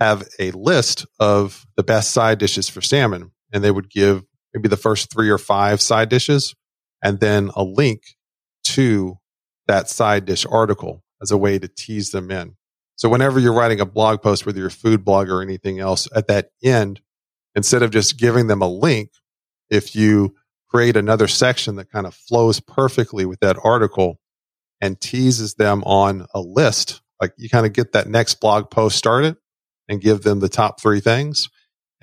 [0.00, 3.32] have a list of the best side dishes for salmon.
[3.52, 4.22] And they would give
[4.54, 6.54] maybe the first three or five side dishes
[7.02, 8.02] and then a link
[8.64, 9.18] to
[9.68, 12.56] that side dish article as a way to tease them in.
[12.96, 16.08] So whenever you're writing a blog post, whether you're a food blog or anything else,
[16.16, 17.00] at that end,
[17.54, 19.10] instead of just giving them a link,
[19.70, 20.34] if you
[20.68, 24.18] create another section that kind of flows perfectly with that article
[24.80, 28.96] and teases them on a list, like you kind of get that next blog post
[28.96, 29.36] started
[29.88, 31.48] and give them the top three things.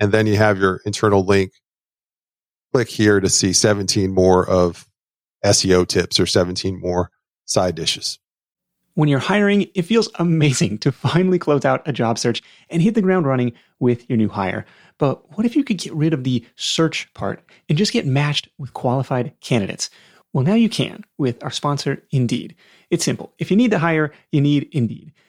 [0.00, 1.52] And then you have your internal link.
[2.72, 4.86] Click here to see 17 more of
[5.44, 7.10] SEO tips or 17 more
[7.46, 8.18] side dishes.
[8.94, 12.94] When you're hiring, it feels amazing to finally close out a job search and hit
[12.94, 14.64] the ground running with your new hire.
[14.98, 18.48] But what if you could get rid of the search part and just get matched
[18.56, 19.90] with qualified candidates?
[20.32, 22.54] Well, now you can with our sponsor, Indeed.
[22.90, 23.32] It's simple.
[23.38, 25.12] If you need to hire, you need Indeed.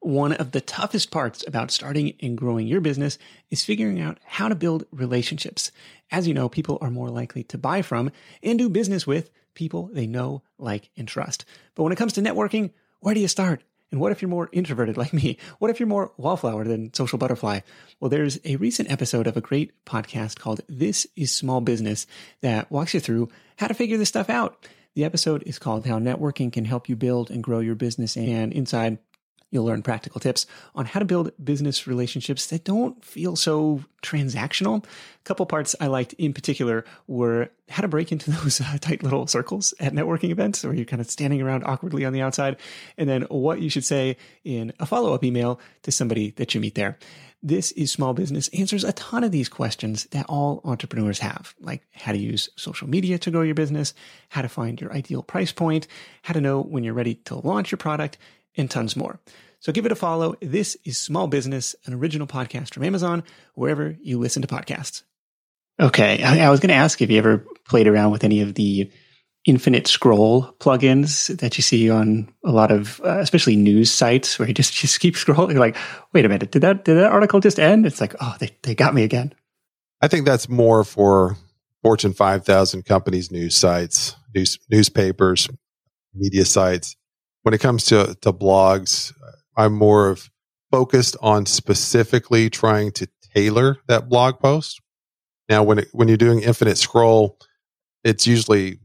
[0.00, 3.18] One of the toughest parts about starting and growing your business
[3.50, 5.70] is figuring out how to build relationships.
[6.10, 8.10] As you know, people are more likely to buy from
[8.42, 11.44] and do business with people they know, like, and trust.
[11.74, 12.70] But when it comes to networking,
[13.00, 13.62] where do you start?
[13.92, 15.36] And what if you're more introverted like me?
[15.58, 17.60] What if you're more wallflower than social butterfly?
[17.98, 22.06] Well, there's a recent episode of a great podcast called This is Small Business
[22.40, 24.66] that walks you through how to figure this stuff out.
[24.94, 28.16] The episode is called How Networking Can Help You Build and Grow Your Business.
[28.16, 28.98] And inside,
[29.50, 34.84] You'll learn practical tips on how to build business relationships that don't feel so transactional.
[34.84, 34.88] A
[35.24, 39.26] couple parts I liked in particular were how to break into those uh, tight little
[39.26, 42.56] circles at networking events where you're kind of standing around awkwardly on the outside,
[42.96, 46.60] and then what you should say in a follow up email to somebody that you
[46.60, 46.98] meet there.
[47.42, 51.82] This is Small Business answers a ton of these questions that all entrepreneurs have, like
[51.90, 53.94] how to use social media to grow your business,
[54.28, 55.86] how to find your ideal price point,
[56.20, 58.18] how to know when you're ready to launch your product,
[58.60, 59.18] and tons more.
[59.58, 60.36] So give it a follow.
[60.40, 65.02] This is Small Business, an original podcast from Amazon, wherever you listen to podcasts.
[65.78, 66.22] Okay.
[66.22, 68.90] I, I was going to ask if you ever played around with any of the
[69.46, 74.48] infinite scroll plugins that you see on a lot of, uh, especially news sites where
[74.48, 75.52] you just, just keep scrolling.
[75.52, 75.76] You're like,
[76.12, 77.86] wait a minute, did that, did that article just end?
[77.86, 79.34] It's like, oh, they, they got me again.
[80.00, 81.36] I think that's more for
[81.82, 85.48] Fortune 5000 companies, news sites, news, newspapers,
[86.14, 86.96] media sites
[87.42, 89.12] when it comes to, to blogs,
[89.56, 90.30] I'm more of
[90.70, 94.80] focused on specifically trying to tailor that blog post.
[95.48, 97.38] Now, when it, when you're doing infinite scroll,
[98.04, 98.78] it's usually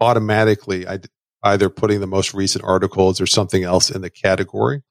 [0.00, 0.86] automatically
[1.44, 4.82] either putting the most recent articles or something else in the category.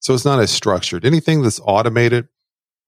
[0.00, 1.04] So it's not as structured.
[1.04, 2.28] Anything that's automated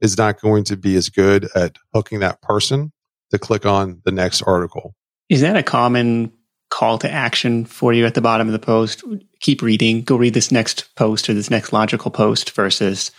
[0.01, 2.93] is not going to be as good at hooking that person
[3.31, 4.95] to click on the next article.
[5.29, 6.33] Is that a common
[6.71, 9.05] call to action for you at the bottom of the post.
[9.41, 10.03] Keep reading.
[10.03, 13.11] Go read this next post or this next logical post versus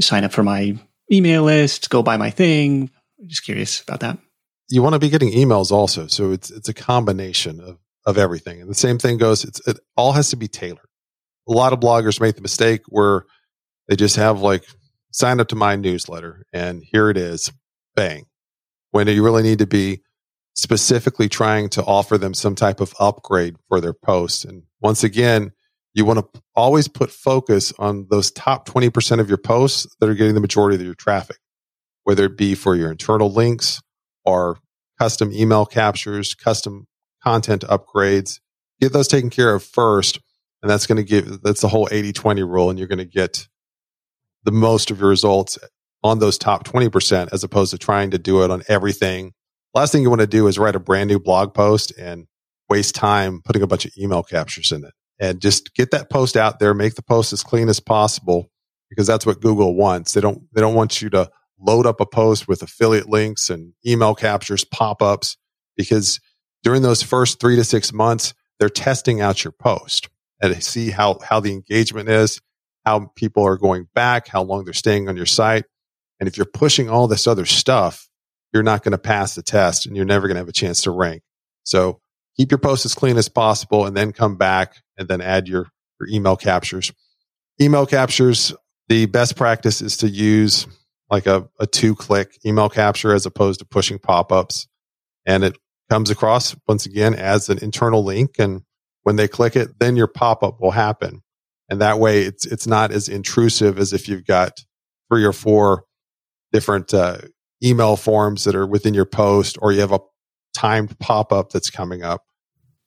[0.00, 0.78] sign up for my
[1.10, 2.90] email list, go buy my thing.
[3.26, 4.18] Just curious about that.
[4.68, 6.06] You want to be getting emails also.
[6.06, 8.60] So it's it's a combination of, of everything.
[8.60, 10.86] And the same thing goes, it's it all has to be tailored.
[11.48, 13.24] A lot of bloggers make the mistake where
[13.88, 14.64] they just have like
[15.12, 17.52] sign up to my newsletter and here it is,
[17.94, 18.24] bang.
[18.92, 20.02] When do you really need to be
[20.62, 24.44] specifically trying to offer them some type of upgrade for their post.
[24.44, 25.50] And once again,
[25.92, 30.14] you want to always put focus on those top 20% of your posts that are
[30.14, 31.38] getting the majority of your traffic,
[32.04, 33.82] whether it be for your internal links
[34.24, 34.56] or
[35.00, 36.86] custom email captures, custom
[37.24, 38.38] content upgrades.
[38.80, 40.20] Get those taken care of first.
[40.62, 42.70] And that's going to give, that's the whole 80 20 rule.
[42.70, 43.48] And you're going to get
[44.44, 45.58] the most of your results
[46.04, 49.32] on those top 20% as opposed to trying to do it on everything
[49.74, 52.26] last thing you want to do is write a brand new blog post and
[52.68, 54.92] waste time putting a bunch of email captures in it.
[55.18, 58.50] And just get that post out there make the post as clean as possible
[58.90, 60.14] because that's what google wants.
[60.14, 63.72] They don't they don't want you to load up a post with affiliate links and
[63.86, 65.36] email captures pop-ups
[65.76, 66.18] because
[66.64, 70.08] during those first three to six months they're testing out your post
[70.40, 72.40] and see how how the engagement is
[72.84, 75.64] how people are going back how long they're staying on your site.
[76.18, 78.08] And if you're pushing all this other stuff
[78.52, 80.82] you're not going to pass the test and you're never going to have a chance
[80.82, 81.22] to rank.
[81.64, 82.00] So
[82.36, 85.68] keep your post as clean as possible and then come back and then add your,
[86.00, 86.92] your email captures.
[87.60, 88.54] Email captures,
[88.88, 90.66] the best practice is to use
[91.10, 94.66] like a, a two click email capture as opposed to pushing pop ups.
[95.26, 95.56] And it
[95.90, 98.36] comes across once again as an internal link.
[98.38, 98.62] And
[99.02, 101.22] when they click it, then your pop up will happen.
[101.68, 104.64] And that way it's, it's not as intrusive as if you've got
[105.10, 105.84] three or four
[106.52, 107.18] different uh,
[107.62, 110.00] email forms that are within your post or you have a
[110.54, 112.24] timed pop up that's coming up.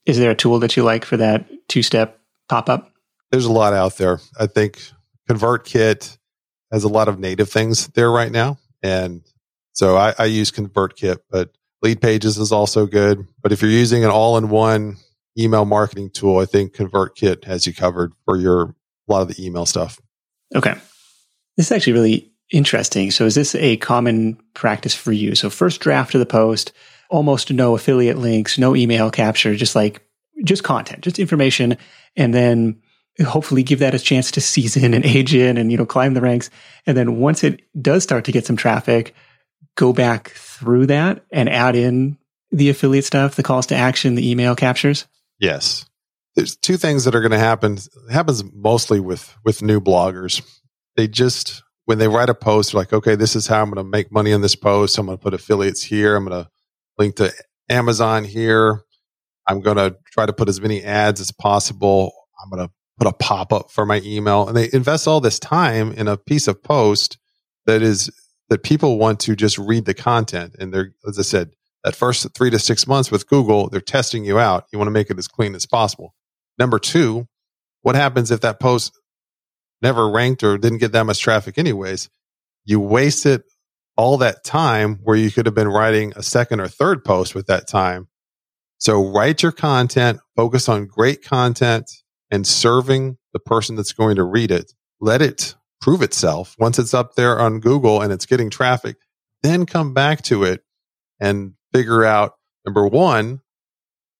[0.04, 2.92] Is there a tool that you like for that two step pop up?
[3.30, 4.20] There's a lot out there.
[4.38, 4.80] I think
[5.28, 6.16] ConvertKit
[6.70, 8.58] has a lot of native things there right now.
[8.82, 9.22] And
[9.72, 11.50] so I, I use ConvertKit, but
[11.84, 13.26] Leadpages is also good.
[13.42, 14.96] But if you're using an all in one
[15.38, 18.74] email marketing tool, I think ConvertKit has you covered for your
[19.08, 20.00] a lot of the email stuff.
[20.54, 20.74] Okay.
[21.56, 23.10] This is actually really Interesting.
[23.10, 25.34] So is this a common practice for you?
[25.34, 26.72] So first draft of the post,
[27.10, 30.02] almost no affiliate links, no email capture, just like
[30.44, 31.76] just content, just information,
[32.14, 32.80] and then
[33.24, 36.20] hopefully give that a chance to season and age in and you know climb the
[36.20, 36.50] ranks.
[36.86, 39.14] And then once it does start to get some traffic,
[39.76, 42.18] go back through that and add in
[42.52, 45.06] the affiliate stuff, the calls to action, the email captures.
[45.40, 45.86] Yes.
[46.36, 47.74] There's two things that are going to happen.
[47.74, 50.42] It happens mostly with with new bloggers.
[50.96, 53.84] They just when they write a post, they're like, okay, this is how I'm going
[53.84, 54.98] to make money on this post.
[54.98, 56.16] I'm going to put affiliates here.
[56.16, 56.50] I'm going to
[56.98, 57.32] link to
[57.68, 58.82] Amazon here.
[59.48, 62.12] I'm going to try to put as many ads as possible.
[62.42, 65.38] I'm going to put a pop up for my email and they invest all this
[65.38, 67.18] time in a piece of post
[67.66, 68.10] that is
[68.48, 70.56] that people want to just read the content.
[70.58, 71.50] And they're, as I said,
[71.84, 74.64] that first three to six months with Google, they're testing you out.
[74.72, 76.14] You want to make it as clean as possible.
[76.58, 77.28] Number two,
[77.82, 78.92] what happens if that post
[79.82, 82.08] never ranked or didn't get that much traffic anyways.
[82.64, 83.42] You wasted
[83.96, 87.46] all that time where you could have been writing a second or third post with
[87.46, 88.08] that time.
[88.78, 91.90] So write your content, focus on great content
[92.30, 94.72] and serving the person that's going to read it.
[95.00, 96.54] Let it prove itself.
[96.58, 98.96] Once it's up there on Google and it's getting traffic,
[99.42, 100.62] then come back to it
[101.20, 102.32] and figure out
[102.64, 103.40] number one,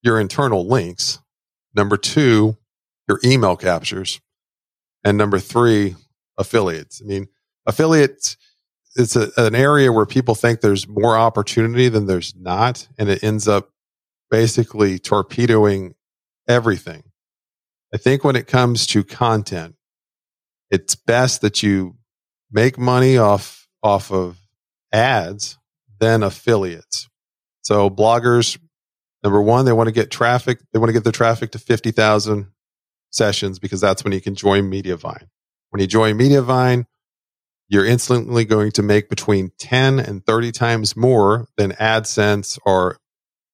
[0.03, 1.19] your internal links.
[1.75, 2.57] Number two,
[3.09, 4.21] your email captures.
[5.07, 5.95] And number three,
[6.37, 7.01] affiliates.
[7.01, 7.29] I mean,
[7.65, 8.37] affiliates,
[8.97, 12.89] it's a, an area where people think there's more opportunity than there's not.
[12.99, 13.71] And it ends up
[14.33, 15.95] basically torpedoing
[16.49, 17.05] everything.
[17.95, 19.77] I think when it comes to content,
[20.73, 21.95] it's best that you
[22.51, 24.37] make money off, off of
[24.93, 25.57] ads
[26.01, 27.09] than affiliates.
[27.63, 28.59] So bloggers,
[29.23, 30.59] number one, they want to get traffic.
[30.73, 32.49] They want to get the traffic to 50,000
[33.17, 35.27] sessions because that's when you can join Mediavine.
[35.71, 36.85] When you join Mediavine,
[37.69, 42.99] you're instantly going to make between 10 and 30 times more than AdSense or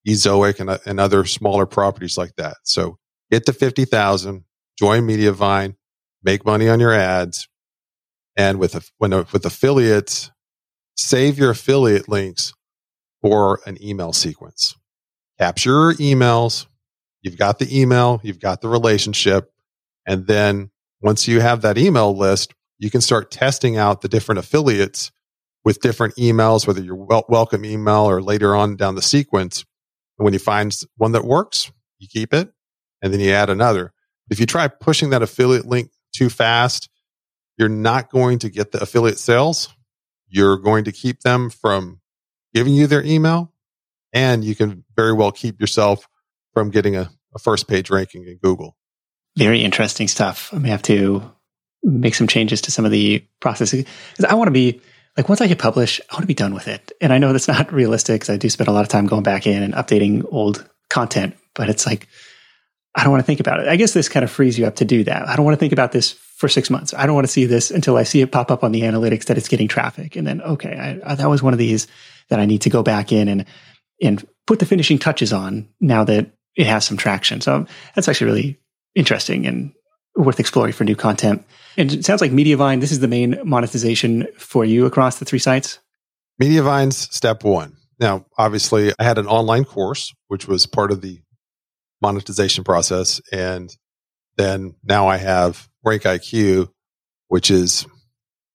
[0.06, 2.56] Ezoic and, uh, and other smaller properties like that.
[2.64, 2.98] So
[3.30, 4.44] get to 50,000,
[4.78, 5.76] join Mediavine,
[6.22, 7.48] make money on your ads.
[8.36, 10.30] And with, when, with affiliates,
[10.96, 12.52] save your affiliate links
[13.20, 14.76] for an email sequence.
[15.38, 16.66] Capture your emails.
[17.22, 19.51] You've got the email, you've got the relationship.
[20.06, 24.38] And then once you have that email list, you can start testing out the different
[24.38, 25.12] affiliates
[25.64, 29.64] with different emails, whether your wel- welcome email or later on down the sequence.
[30.18, 32.52] And when you find one that works, you keep it
[33.00, 33.92] and then you add another.
[34.30, 36.88] If you try pushing that affiliate link too fast,
[37.58, 39.68] you're not going to get the affiliate sales.
[40.28, 42.00] You're going to keep them from
[42.54, 43.52] giving you their email
[44.12, 46.06] and you can very well keep yourself
[46.52, 48.76] from getting a, a first page ranking in Google.
[49.36, 50.50] Very interesting stuff.
[50.52, 51.22] I may have to
[51.82, 54.80] make some changes to some of the processes because I want to be
[55.16, 56.92] like once I hit publish, I want to be done with it.
[57.00, 59.22] And I know that's not realistic because I do spend a lot of time going
[59.22, 62.08] back in and updating old content, but it's like
[62.94, 63.68] I don't want to think about it.
[63.68, 65.26] I guess this kind of frees you up to do that.
[65.26, 66.92] I don't want to think about this for six months.
[66.92, 69.24] I don't want to see this until I see it pop up on the analytics
[69.26, 70.14] that it's getting traffic.
[70.14, 71.86] And then, okay, I, I, that was one of these
[72.28, 73.46] that I need to go back in and,
[74.02, 77.40] and put the finishing touches on now that it has some traction.
[77.40, 78.58] So that's actually really
[78.94, 79.72] interesting and
[80.16, 81.44] worth exploring for new content.
[81.76, 85.38] And it sounds like Mediavine, this is the main monetization for you across the three
[85.38, 85.78] sites.
[86.40, 87.76] Mediavine's step one.
[87.98, 91.20] Now, obviously, I had an online course, which was part of the
[92.00, 93.20] monetization process.
[93.32, 93.74] And
[94.36, 96.68] then now I have RankIQ,
[97.28, 97.86] which is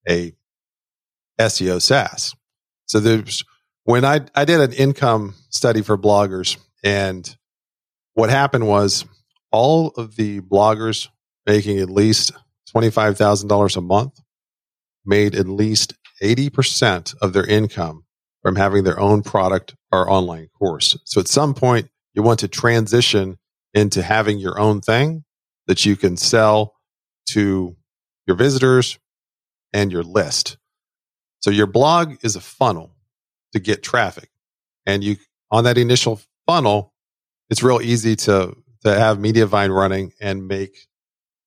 [0.08, 0.34] a
[1.40, 2.36] SEO SaaS.
[2.86, 3.44] So there's
[3.84, 7.36] when I, I did an income study for bloggers and
[8.14, 9.06] what happened was
[9.52, 11.08] all of the bloggers
[11.46, 12.32] making at least
[12.76, 14.22] $25,000 a month
[15.06, 18.04] made at least 80% of their income
[18.42, 20.98] from having their own product or online course.
[21.06, 23.38] So at some point, you want to transition
[23.74, 25.24] into having your own thing
[25.68, 26.74] that you can sell
[27.28, 27.76] to
[28.26, 28.98] your visitors
[29.74, 30.58] and your list.
[31.40, 32.96] So your blog is a funnel
[33.54, 34.30] to get traffic.
[34.86, 35.18] And you,
[35.52, 36.94] on that initial funnel,
[37.50, 40.88] it's real easy to, to have Mediavine running and make,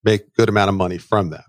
[0.04, 1.44] make good amount of money from that.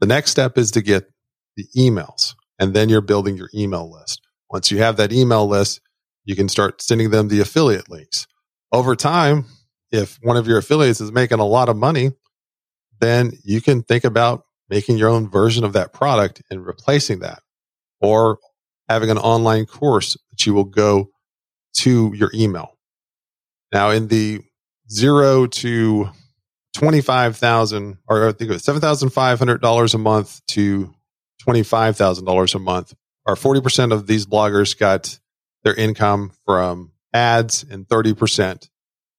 [0.00, 1.10] The next step is to get
[1.56, 4.20] the emails and then you're building your email list.
[4.50, 5.80] Once you have that email list,
[6.24, 8.26] you can start sending them the affiliate links.
[8.72, 9.46] Over time,
[9.90, 12.12] if one of your affiliates is making a lot of money,
[13.00, 17.40] then you can think about making your own version of that product and replacing that
[18.00, 18.38] or
[18.88, 21.10] having an online course that you will go
[21.74, 22.76] to your email.
[23.72, 24.40] Now in the
[24.90, 26.10] zero to
[26.74, 30.92] 25,000 or I think it was $7,500 a month to
[31.46, 32.94] $25,000 a month
[33.26, 35.18] or 40% of these bloggers got
[35.62, 38.68] their income from ads and 30%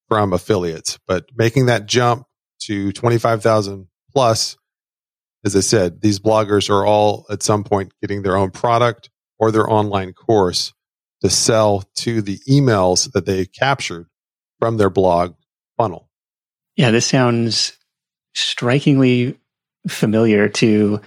[0.07, 0.99] from affiliates.
[1.07, 2.25] But making that jump
[2.63, 4.57] to 25,000 plus,
[5.43, 9.09] as I said, these bloggers are all at some point getting their own product
[9.39, 10.73] or their online course
[11.21, 14.07] to sell to the emails that they captured
[14.59, 15.35] from their blog
[15.77, 16.09] funnel.
[16.75, 17.73] Yeah, this sounds
[18.33, 19.39] strikingly
[19.87, 20.99] familiar to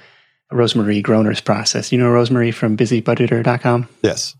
[0.50, 1.92] Rosemary Groner's process.
[1.92, 3.88] You know Rosemary from busybudgeter.com?
[4.02, 4.34] Yes.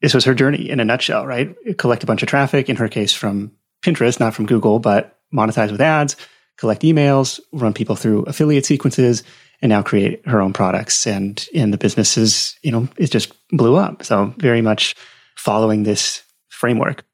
[0.00, 1.54] This was her journey in a nutshell, right?
[1.78, 5.70] Collect a bunch of traffic, in her case from Pinterest, not from Google, but monetize
[5.70, 6.16] with ads,
[6.56, 9.22] collect emails, run people through affiliate sequences,
[9.62, 11.06] and now create her own products.
[11.06, 14.02] And and the businesses, you know, it just blew up.
[14.02, 14.96] So very much
[15.36, 17.04] following this framework.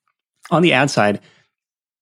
[0.51, 1.21] On the ad side,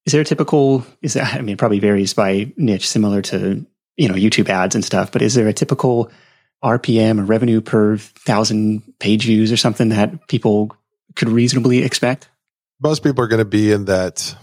[0.07, 4.15] is there a typical, is I mean, probably varies by niche, similar to, you know,
[4.15, 6.11] YouTube ads and stuff, but is there a typical
[6.63, 10.75] RPM or revenue per thousand page views or something that people
[11.15, 12.29] could reasonably expect?
[12.83, 14.35] Most people are going to be in that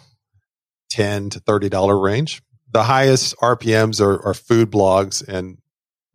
[0.92, 2.42] 10 to $30 range.
[2.72, 5.58] the highest RPMs are, are food blogs, and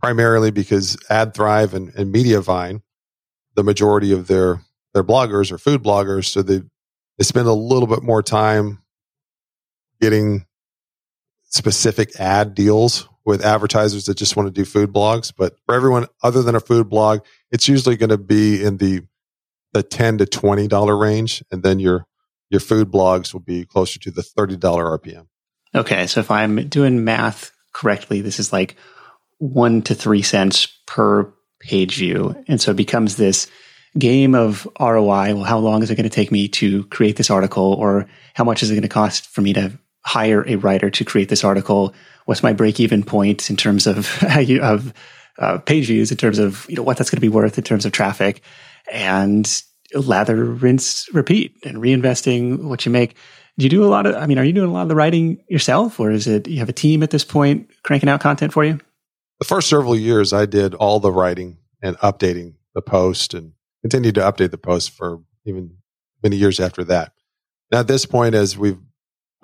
[0.01, 2.81] primarily because AdThrive and, and Mediavine,
[3.55, 4.63] the majority of their
[4.95, 6.63] their bloggers are food bloggers, so they
[7.19, 8.83] they spend a little bit more time
[10.01, 10.47] getting
[11.45, 15.33] specific ad deals with advertisers that just want to do food blogs.
[15.37, 17.21] But for everyone other than a food blog,
[17.51, 19.03] it's usually going to be in the
[19.73, 22.07] the ten to twenty dollar range, and then your
[22.49, 25.27] your food blogs will be closer to the thirty dollar RPM.
[25.75, 28.77] Okay, so if I'm doing math correctly, this is like
[29.39, 31.31] one to three cents per
[31.61, 33.49] page view, and so it becomes this
[33.99, 35.35] game of ROI.
[35.35, 38.45] Well, how long is it going to take me to create this article, or how
[38.45, 41.45] much is it going to cost for me to hire a writer to create this
[41.45, 41.93] article?
[42.25, 44.23] What's my break even point in terms of
[44.61, 44.95] of
[45.39, 47.65] uh, page views, in terms of you know what that's going to be worth in
[47.65, 48.43] terms of traffic,
[48.91, 49.63] and
[49.95, 53.17] lather, rinse, repeat, and reinvesting what you make.
[53.59, 54.15] Do you do a lot of?
[54.15, 56.59] I mean, are you doing a lot of the writing yourself, or is it you
[56.59, 58.79] have a team at this point cranking out content for you?
[59.39, 63.53] The first several years, I did all the writing and updating the post, and
[63.83, 65.77] continued to update the post for even
[66.23, 67.13] many years after that.
[67.71, 68.79] Now, at this point, as we've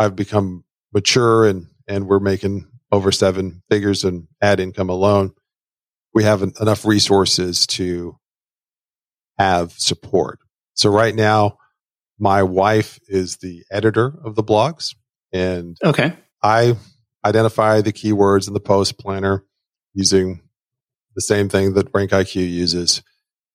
[0.03, 5.32] I've become mature and and we're making over seven figures in ad income alone,
[6.14, 8.18] we have enough resources to
[9.38, 10.38] have support.
[10.74, 11.59] So right now,
[12.18, 14.94] my wife is the editor of the blogs,
[15.32, 16.76] and okay, I
[17.24, 19.44] identify the keywords in the post planner
[19.94, 20.40] using
[21.14, 23.03] the same thing that RankIQ uses.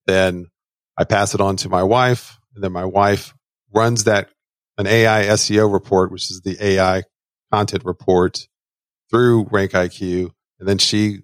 [0.06, 0.48] Then
[0.98, 3.34] I pass it on to my wife, and then my wife
[3.74, 4.30] runs that
[4.78, 7.04] an AI SEO report, which is the AI
[7.52, 8.48] content report
[9.10, 11.20] through RankIQ, and then she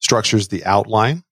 [0.00, 1.22] structures the outline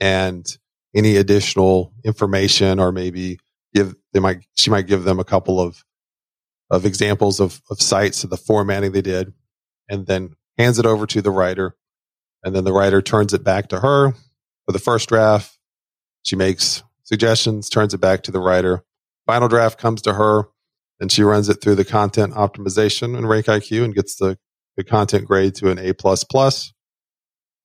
[0.00, 0.46] and
[0.94, 3.38] any additional information or maybe
[3.74, 5.84] give they might she might give them a couple of
[6.70, 9.32] of examples of, of sites of the formatting they did
[9.88, 11.74] and then hands it over to the writer.
[12.44, 14.12] And then the writer turns it back to her
[14.66, 15.58] for the first draft.
[16.22, 18.84] She makes suggestions turns it back to the writer.
[19.26, 20.44] Final draft comes to her
[21.00, 24.38] and she runs it through the content optimization in RankIQ and gets the,
[24.76, 26.72] the content grade to an A plus plus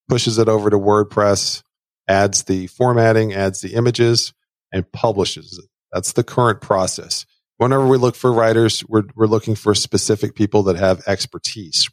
[0.09, 1.63] pushes it over to WordPress
[2.07, 4.33] adds the formatting, adds the images,
[4.71, 5.69] and publishes it.
[5.91, 7.25] That's the current process.
[7.57, 11.89] Whenever we look for writers, we're, we're looking for specific people that have expertise.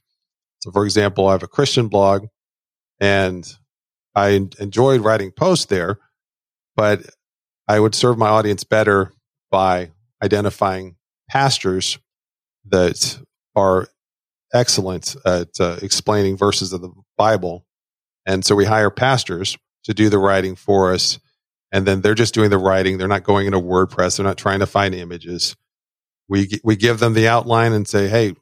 [0.61, 2.27] So, for example, I have a Christian blog
[2.99, 3.47] and
[4.15, 5.99] I enjoyed writing posts there,
[6.77, 7.03] but
[7.69, 9.13] I would serve my audience better
[9.51, 10.97] by identifying
[11.31, 11.99] pastors
[12.67, 13.19] that
[13.55, 13.87] are
[14.53, 17.65] excellent at uh, explaining verses of the Bible.
[18.27, 21.21] And so we hire pastors to do the writing for us.
[21.73, 22.99] And then they're just doing the writing.
[22.99, 24.17] They're not going into WordPress.
[24.17, 25.57] They're not trying to find images.
[26.29, 28.35] We, we give them the outline and say, Hey,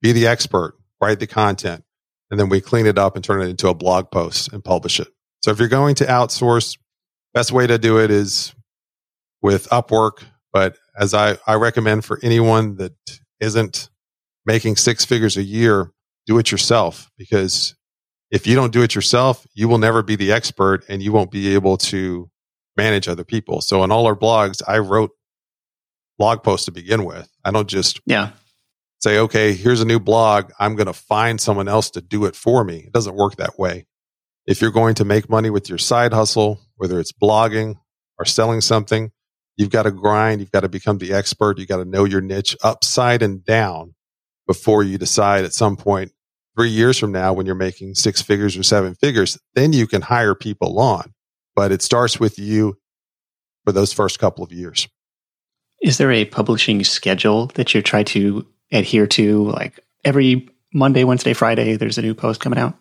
[0.00, 1.84] be the expert, write the content.
[2.30, 5.00] And then we clean it up and turn it into a blog post and publish
[5.00, 5.08] it.
[5.42, 6.78] So if you're going to outsource,
[7.34, 8.54] best way to do it is
[9.42, 10.24] with Upwork.
[10.52, 12.92] But as I, I recommend for anyone that
[13.40, 13.90] isn't
[14.44, 15.92] making six figures a year,
[16.26, 17.74] do it yourself because
[18.30, 21.30] if you don't do it yourself, you will never be the expert and you won't
[21.30, 22.30] be able to
[22.76, 23.60] manage other people.
[23.60, 25.10] So in all our blogs, I wrote
[26.18, 27.28] blog posts to begin with.
[27.44, 28.30] I don't just yeah.
[28.98, 30.50] say, okay, here's a new blog.
[30.58, 32.78] I'm going to find someone else to do it for me.
[32.86, 33.86] It doesn't work that way.
[34.46, 37.76] If you're going to make money with your side hustle, whether it's blogging
[38.18, 39.10] or selling something,
[39.56, 40.40] you've got to grind.
[40.40, 41.58] You've got to become the expert.
[41.58, 43.94] You got to know your niche upside and down
[44.46, 46.12] before you decide at some point
[46.56, 50.02] three years from now, when you're making six figures or seven figures, then you can
[50.02, 51.12] hire people on.
[51.54, 52.78] But it starts with you
[53.64, 54.88] for those first couple of years.
[55.82, 59.50] Is there a publishing schedule that you try to adhere to?
[59.50, 62.76] Like every Monday, Wednesday, Friday, there's a new post coming out?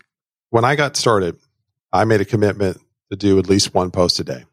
[0.49, 1.37] When I got started,
[1.91, 2.79] I made a commitment
[3.11, 4.45] to do at least one post a day.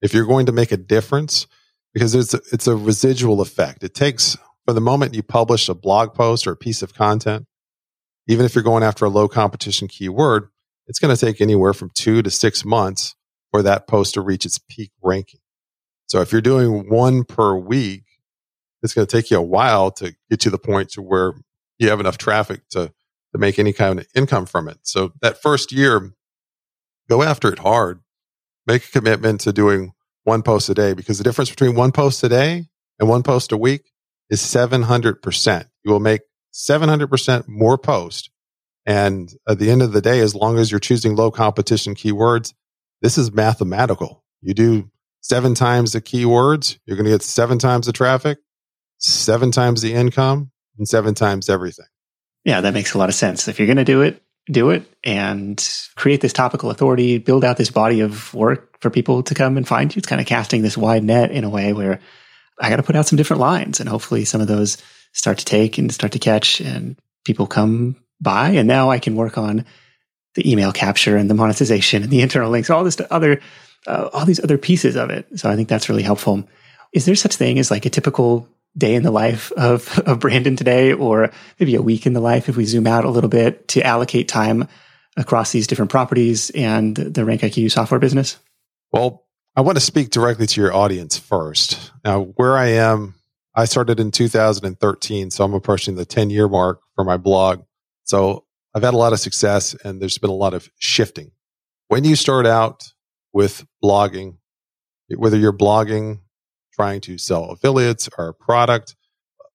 [0.00, 1.46] If you're going to make a difference,
[1.94, 3.82] because it's a, it's a residual effect.
[3.82, 7.46] It takes from the moment you publish a blog post or a piece of content
[8.30, 10.50] even if you're going after a low competition keyword,
[10.86, 13.16] it's going to take anywhere from two to six months
[13.50, 15.40] for that post to reach its peak ranking.
[16.06, 18.04] So if you're doing one per week,
[18.84, 21.32] it's going to take you a while to get to the point to where
[21.80, 22.92] you have enough traffic to,
[23.32, 24.78] to make any kind of income from it.
[24.82, 26.12] So that first year,
[27.08, 28.00] go after it hard.
[28.64, 29.92] Make a commitment to doing
[30.24, 32.66] one post a day because the difference between one post a day
[32.98, 33.90] and one post a week
[34.28, 35.64] is 700%.
[35.84, 38.30] You will make 700% more posts.
[38.86, 42.54] And at the end of the day, as long as you're choosing low competition keywords,
[43.02, 44.24] this is mathematical.
[44.42, 44.90] You do
[45.20, 48.38] seven times the keywords, you're going to get seven times the traffic,
[48.98, 51.86] seven times the income, and seven times everything.
[52.44, 53.48] Yeah, that makes a lot of sense.
[53.48, 55.62] If you're going to do it, do it and
[55.96, 59.66] create this topical authority, build out this body of work for people to come and
[59.66, 59.98] find you.
[59.98, 62.00] It's kind of casting this wide net in a way where
[62.60, 64.78] I got to put out some different lines and hopefully some of those
[65.12, 68.50] start to take and start to catch and people come by.
[68.50, 69.64] And now I can work on
[70.34, 73.40] the email capture and the monetization and the internal links, all this other,
[73.86, 75.26] uh, all these other pieces of it.
[75.38, 76.44] So I think that's really helpful.
[76.92, 80.56] Is there such thing as like a typical day in the life of, of Brandon
[80.56, 83.68] today, or maybe a week in the life if we zoom out a little bit
[83.68, 84.68] to allocate time
[85.16, 88.38] across these different properties and the RankIQ software business?
[88.92, 89.26] Well,
[89.56, 91.92] I want to speak directly to your audience first.
[92.04, 93.14] Now, where I am,
[93.54, 97.62] I started in 2013, so I'm approaching the 10 year mark for my blog.
[98.04, 101.32] So I've had a lot of success and there's been a lot of shifting.
[101.88, 102.92] When you start out
[103.32, 104.38] with blogging,
[105.08, 106.20] whether you're blogging
[106.72, 108.96] trying to sell affiliates or a product,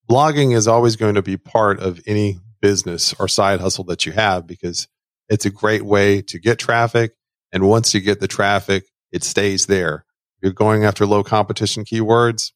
[0.09, 4.11] blogging is always going to be part of any business or side hustle that you
[4.11, 4.88] have because
[5.29, 7.13] it's a great way to get traffic.
[7.51, 10.06] And once you get the traffic, it stays there.
[10.41, 12.51] You're going after low competition keywords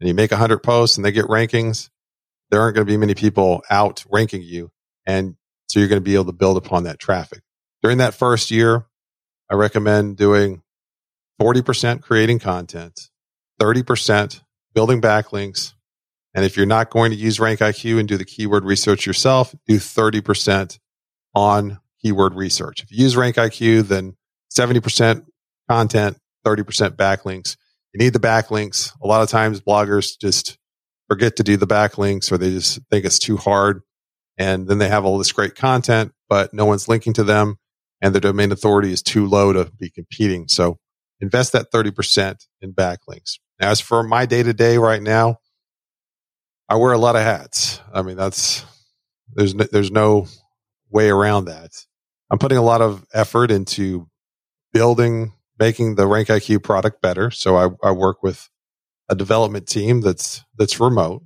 [0.00, 1.90] and you make 100 posts and they get rankings,
[2.50, 4.70] there aren't going to be many people out ranking you.
[5.06, 5.36] And
[5.68, 7.42] so you're going to be able to build upon that traffic.
[7.82, 8.86] During that first year,
[9.50, 10.62] I recommend doing
[11.40, 13.08] 40% creating content,
[13.60, 14.42] 30%
[14.74, 15.72] building backlinks.
[16.34, 19.76] And if you're not going to use RankIQ and do the keyword research yourself, do
[19.76, 20.78] 30%
[21.34, 22.82] on keyword research.
[22.82, 24.16] If you use RankIQ, then
[24.56, 25.24] 70%
[25.72, 27.56] content, 30% backlinks.
[27.94, 28.92] You need the backlinks.
[29.02, 30.58] A lot of times bloggers just
[31.08, 33.80] forget to do the backlinks or they just think it's too hard.
[34.36, 37.56] And then they have all this great content, but no one's linking to them
[38.02, 40.46] and the domain authority is too low to be competing.
[40.48, 40.78] So
[41.20, 43.38] invest that 30% in backlinks.
[43.58, 45.38] As for my day to day right now,
[46.68, 47.80] I wear a lot of hats.
[47.94, 48.64] I mean, that's,
[49.32, 50.26] there's, no, there's no
[50.90, 51.70] way around that.
[52.30, 54.08] I'm putting a lot of effort into
[54.72, 55.32] building,
[55.62, 57.30] making the RankIQ product better.
[57.30, 58.50] So I, I work with
[59.08, 61.22] a development team that's, that's remote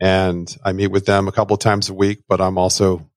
[0.00, 3.10] and I meet with them a couple times a week, but I'm also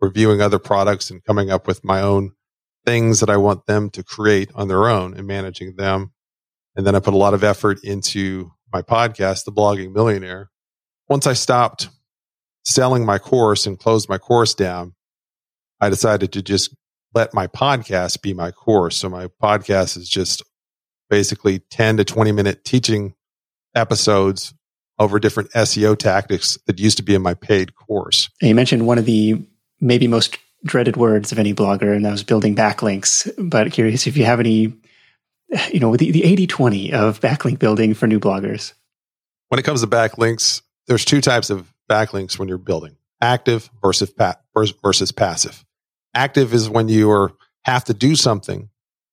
[0.00, 2.32] reviewing other products and coming up with my own
[2.84, 6.12] things that I want them to create on their own and managing them.
[6.74, 10.50] And then I put a lot of effort into my podcast, The Blogging Millionaire.
[11.08, 11.90] Once I stopped
[12.64, 14.94] selling my course and closed my course down,
[15.80, 16.74] I decided to just
[17.14, 18.96] let my podcast be my course.
[18.96, 20.42] So my podcast is just
[21.08, 23.14] basically 10 to 20 minute teaching
[23.74, 24.54] episodes
[24.98, 28.30] over different SEO tactics that used to be in my paid course.
[28.40, 29.44] And you mentioned one of the
[29.80, 33.30] maybe most dreaded words of any blogger, and that was building backlinks.
[33.38, 34.72] But curious if you have any,
[35.72, 38.72] you know, the, the 80 20 of backlink building for new bloggers.
[39.48, 44.10] When it comes to backlinks, there's two types of backlinks when you're building active versus,
[44.10, 44.36] pa-
[44.82, 45.63] versus passive.
[46.14, 47.32] Active is when you are,
[47.64, 48.68] have to do something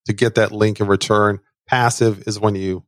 [0.06, 1.40] to get that link in return.
[1.68, 2.84] Passive is when you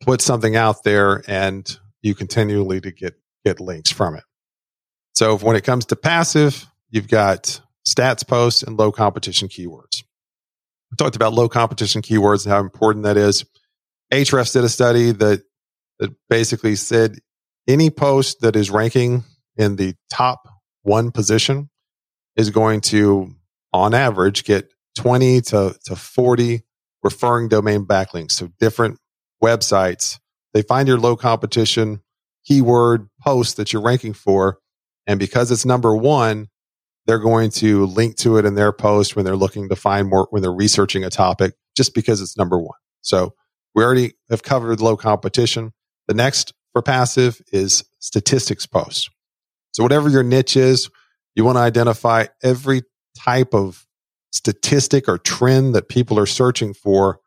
[0.00, 3.14] put something out there and you continually to get
[3.44, 4.24] get links from it.
[5.14, 10.02] So when it comes to passive, you've got stats posts and low competition keywords.
[10.90, 13.44] We talked about low competition keywords and how important that is.
[14.12, 15.42] Ahrefs did a study that
[15.98, 17.18] that basically said
[17.68, 19.24] any post that is ranking
[19.56, 20.48] in the top
[20.82, 21.69] one position
[22.40, 23.34] is going to,
[23.72, 26.62] on average, get 20 to, to 40
[27.02, 28.32] referring domain backlinks.
[28.32, 28.98] So different
[29.42, 30.18] websites
[30.52, 32.00] they find your low competition
[32.44, 34.58] keyword post that you're ranking for.
[35.06, 36.48] And because it's number one,
[37.06, 40.26] they're going to link to it in their post when they're looking to find more,
[40.30, 42.78] when they're researching a topic, just because it's number one.
[43.02, 43.34] So
[43.74, 45.72] we already have covered low competition.
[46.08, 49.10] The next for passive is statistics post.
[49.72, 50.90] So whatever your niche is,
[51.34, 52.82] you want to identify every
[53.16, 53.86] type of
[54.32, 57.20] statistic or trend that people are searching for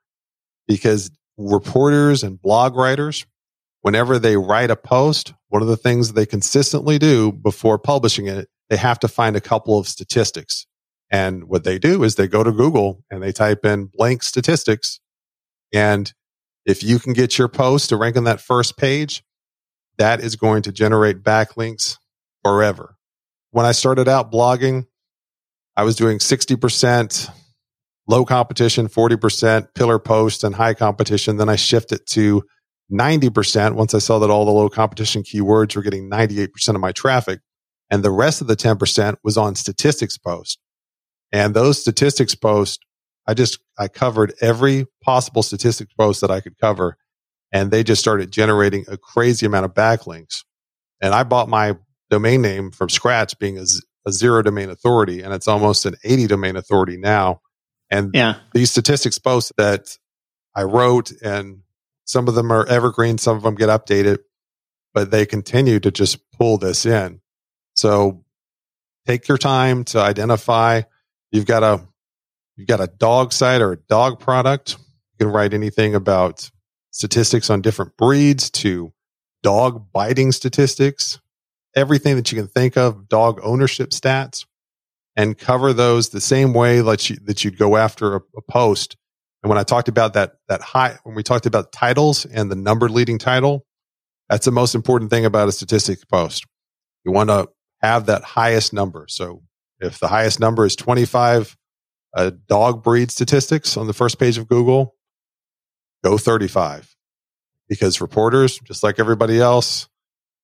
[0.68, 3.26] because reporters and blog writers,
[3.82, 8.50] whenever they write a post, one of the things they consistently do before publishing it,
[8.70, 10.66] they have to find a couple of statistics.
[11.12, 15.00] And what they do is they go to Google and they type in blank statistics.
[15.74, 16.12] And
[16.66, 19.24] if you can get your post to rank on that first page,
[19.98, 21.98] that is going to generate backlinks
[22.44, 22.96] forever.
[23.54, 24.88] When I started out blogging,
[25.78, 27.30] I was doing 60%
[28.08, 31.38] low competition, 40% pillar post and high competition.
[31.38, 32.42] Then I shifted to
[32.92, 36.92] 90% once I saw that all the low competition keywords were getting 98% of my
[36.92, 37.42] traffic.
[37.92, 40.58] And the rest of the 10% was on statistics post.
[41.32, 42.80] And those statistics posts,
[43.28, 46.98] I just, I covered every possible statistics post that I could cover.
[47.52, 50.44] And they just started generating a crazy amount of backlinks.
[51.00, 51.76] And I bought my
[52.14, 53.66] domain name from scratch being a,
[54.06, 57.42] a zero domain authority, and it's almost an 80 domain authority now.
[57.90, 58.36] And yeah.
[58.54, 59.98] these statistics posts that
[60.56, 61.62] I wrote, and
[62.06, 64.20] some of them are evergreen, some of them get updated,
[64.94, 67.20] but they continue to just pull this in.
[67.74, 68.24] So
[69.08, 70.84] take your time to identify.
[71.32, 71.88] You've got a
[72.56, 74.78] you've got a dog site or a dog product.
[75.14, 76.52] You can write anything about
[76.92, 78.94] statistics on different breeds to
[79.42, 81.20] dog biting statistics,
[81.76, 84.46] everything that you can think of, dog ownership stats,
[85.16, 88.98] and cover those the same way that you that you'd go after a, a post.
[89.42, 92.56] And when I talked about that that high when we talked about titles and the
[92.56, 93.66] number leading title,
[94.30, 96.46] that's the most important thing about a statistic post.
[97.06, 97.50] You want to
[97.82, 99.06] have that highest number.
[99.10, 99.44] So
[99.80, 101.58] if the highest number is 25
[102.16, 104.96] uh, dog breed statistics on the first page of Google,
[106.04, 106.96] go 35
[107.68, 109.90] because reporters, just like everybody else,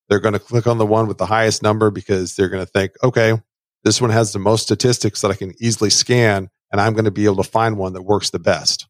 [0.09, 2.71] they're going to click on the one with the highest number because they're going to
[2.71, 3.39] think, okay,
[3.83, 7.11] this one has the most statistics that I can easily scan, and I'm going to
[7.11, 8.87] be able to find one that works the best.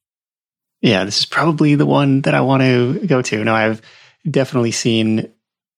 [0.81, 3.43] Yeah, this is probably the one that I want to go to.
[3.43, 3.81] Now, I've
[4.29, 5.31] definitely seen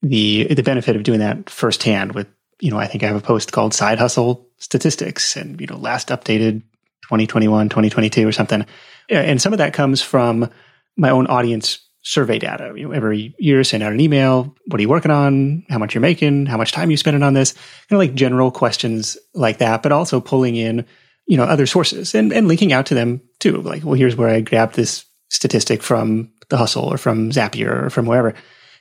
[0.04, 2.28] the the benefit of doing that firsthand with
[2.62, 5.78] you know, I think I have a post called Side Hustle Statistics and, you know,
[5.78, 6.62] last updated
[7.04, 8.66] 2021, 2022 or something.
[9.10, 10.50] And some of that comes from
[10.96, 12.74] my own audience survey data.
[12.76, 14.56] You know, every year send out an email.
[14.68, 15.66] What are you working on?
[15.70, 16.48] How much you're making?
[16.48, 17.54] How much time you spending on this?
[17.54, 20.86] Kind of like general questions like that, but also pulling in,
[21.28, 23.62] you know, other sources and, and linking out to them too.
[23.62, 27.90] Like, well, here's where I grabbed this statistic from the hustle or from Zapier or
[27.90, 28.34] from wherever.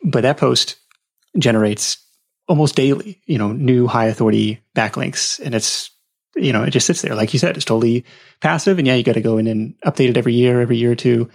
[0.02, 0.76] But that post
[1.38, 1.98] generates
[2.48, 5.38] almost daily, you know, new high authority backlinks.
[5.38, 5.90] And it's,
[6.34, 7.14] you know, it just sits there.
[7.14, 8.04] Like you said, it's totally
[8.40, 8.78] passive.
[8.78, 10.96] And yeah, you got to go in and update it every year, every year or
[10.96, 11.28] two.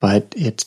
[0.00, 0.66] But it's,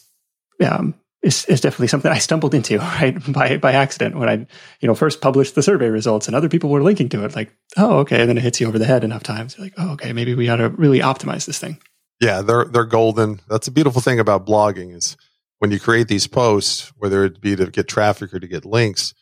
[0.61, 3.15] um, it's, it's definitely something I stumbled into, right?
[3.31, 4.33] By, by accident when I,
[4.79, 7.35] you know, first published the survey results and other people were linking to it.
[7.35, 8.21] Like, oh, okay.
[8.21, 9.57] And then it hits you over the head enough times.
[9.57, 11.79] You're like, oh, okay, maybe we ought to really optimize this thing.
[12.19, 12.41] Yeah.
[12.41, 13.41] They're, they're golden.
[13.47, 15.15] That's a beautiful thing about blogging is
[15.59, 19.13] when you create these posts, whether it be to get traffic or to get links,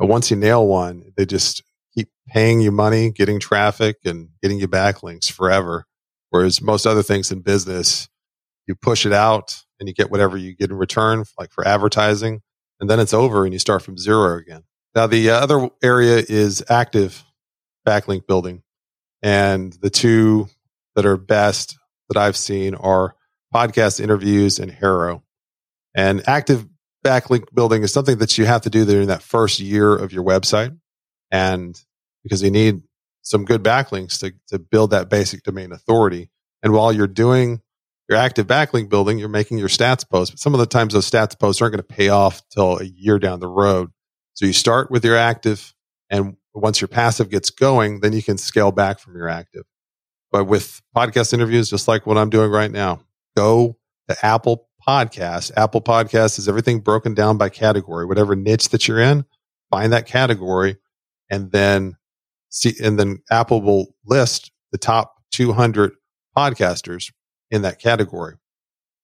[0.00, 1.62] uh, once you nail one, they just
[1.94, 5.84] keep paying you money, getting traffic and getting you backlinks forever.
[6.30, 8.08] Whereas most other things in business,
[8.66, 12.40] you push it out and you get whatever you get in return, like for advertising,
[12.78, 14.62] and then it's over and you start from zero again.
[14.94, 17.24] Now, the uh, other area is active
[17.84, 18.62] backlink building.
[19.22, 20.46] And the two
[20.94, 21.76] that are best
[22.08, 23.16] that I've seen are
[23.52, 25.24] podcast interviews and HARO.
[25.96, 26.64] And active
[27.04, 30.22] backlink building is something that you have to do during that first year of your
[30.22, 30.78] website.
[31.32, 31.76] And
[32.22, 32.82] because you need
[33.22, 36.30] some good backlinks to, to build that basic domain authority.
[36.62, 37.62] And while you're doing
[38.12, 41.10] your active backlink building, you're making your stats posts, but some of the times those
[41.10, 43.90] stats posts aren't going to pay off till a year down the road.
[44.34, 45.72] So you start with your active
[46.10, 49.62] and once your passive gets going, then you can scale back from your active.
[50.30, 53.00] But with podcast interviews, just like what I'm doing right now,
[53.34, 55.52] go to Apple podcast.
[55.56, 59.24] Apple Podcast is everything broken down by category, whatever niche that you're in,
[59.70, 60.76] find that category
[61.30, 61.96] and then
[62.50, 65.92] see, and then Apple will list the top 200
[66.36, 67.10] podcasters
[67.52, 68.34] in that category.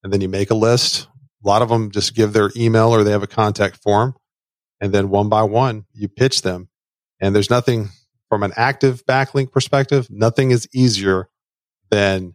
[0.03, 1.07] And then you make a list.
[1.45, 4.15] A lot of them just give their email or they have a contact form.
[4.81, 6.69] And then one by one, you pitch them.
[7.21, 7.91] And there's nothing
[8.29, 11.29] from an active backlink perspective, nothing is easier
[11.91, 12.35] than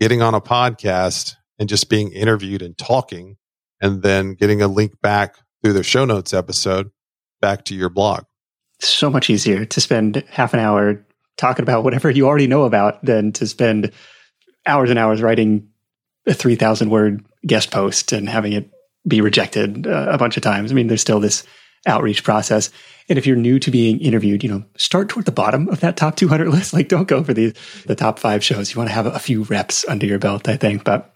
[0.00, 3.36] getting on a podcast and just being interviewed and talking
[3.80, 6.90] and then getting a link back through the show notes episode
[7.40, 8.24] back to your blog.
[8.80, 11.06] So much easier to spend half an hour
[11.36, 13.92] talking about whatever you already know about than to spend
[14.66, 15.68] hours and hours writing
[16.26, 18.70] a 3000 word guest post and having it
[19.06, 20.70] be rejected uh, a bunch of times.
[20.70, 21.44] I mean, there's still this
[21.86, 22.70] outreach process.
[23.08, 25.96] And if you're new to being interviewed, you know, start toward the bottom of that
[25.96, 26.72] top 200 list.
[26.72, 27.54] Like, don't go for the
[27.86, 28.72] the top five shows.
[28.72, 30.84] You want to have a few reps under your belt, I think.
[30.84, 31.14] But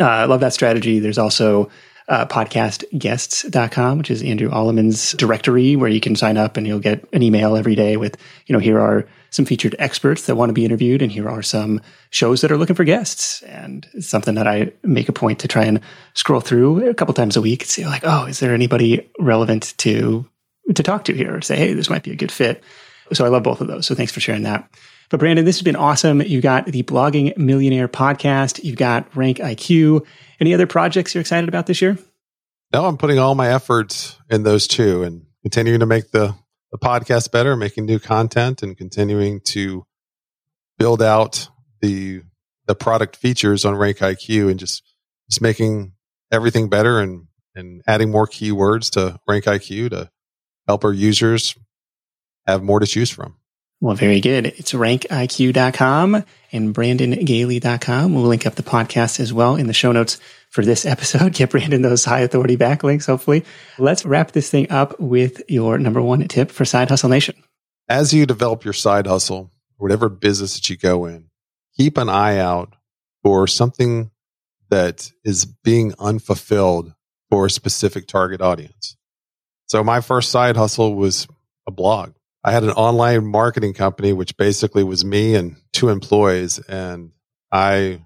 [0.00, 0.98] uh, I love that strategy.
[0.98, 1.70] There's also
[2.08, 7.06] uh, podcastguests.com, which is Andrew Allemann's directory where you can sign up and you'll get
[7.12, 10.54] an email every day with, you know, here are some featured experts that want to
[10.54, 13.42] be interviewed and here are some shows that are looking for guests.
[13.42, 15.80] And it's something that I make a point to try and
[16.14, 19.74] scroll through a couple times a week and see like, oh, is there anybody relevant
[19.78, 20.26] to,
[20.74, 22.62] to talk to here or say, hey, this might be a good fit.
[23.12, 23.86] So I love both of those.
[23.86, 24.68] So thanks for sharing that.
[25.10, 26.20] But Brandon, this has been awesome.
[26.20, 28.62] You've got the Blogging Millionaire podcast.
[28.62, 30.06] You've got RankIQ.
[30.40, 31.96] Any other projects you're excited about this year?
[32.72, 36.34] No, I'm putting all my efforts in those two and continuing to make the,
[36.70, 39.86] the podcast better, making new content and continuing to
[40.78, 41.48] build out
[41.80, 42.22] the
[42.66, 44.82] the product features on RankIQ and just
[45.28, 45.92] just making
[46.30, 50.10] everything better and and adding more keywords to RankIQ to
[50.66, 51.56] help our users
[52.46, 53.36] have more to choose from.
[53.80, 54.46] Well, very good.
[54.46, 58.14] It's rankiq.com and brandongaille.com.
[58.14, 60.18] We'll link up the podcast as well in the show notes
[60.50, 61.32] for this episode.
[61.34, 63.44] Get Brandon those high authority backlinks, hopefully.
[63.78, 67.36] Let's wrap this thing up with your number one tip for Side Hustle Nation.
[67.88, 71.30] As you develop your side hustle, whatever business that you go in,
[71.76, 72.74] keep an eye out
[73.22, 74.10] for something
[74.68, 76.92] that is being unfulfilled
[77.30, 78.96] for a specific target audience.
[79.66, 81.26] So my first side hustle was
[81.66, 82.12] a blog.
[82.44, 86.58] I had an online marketing company, which basically was me and two employees.
[86.58, 87.12] And
[87.52, 88.02] I,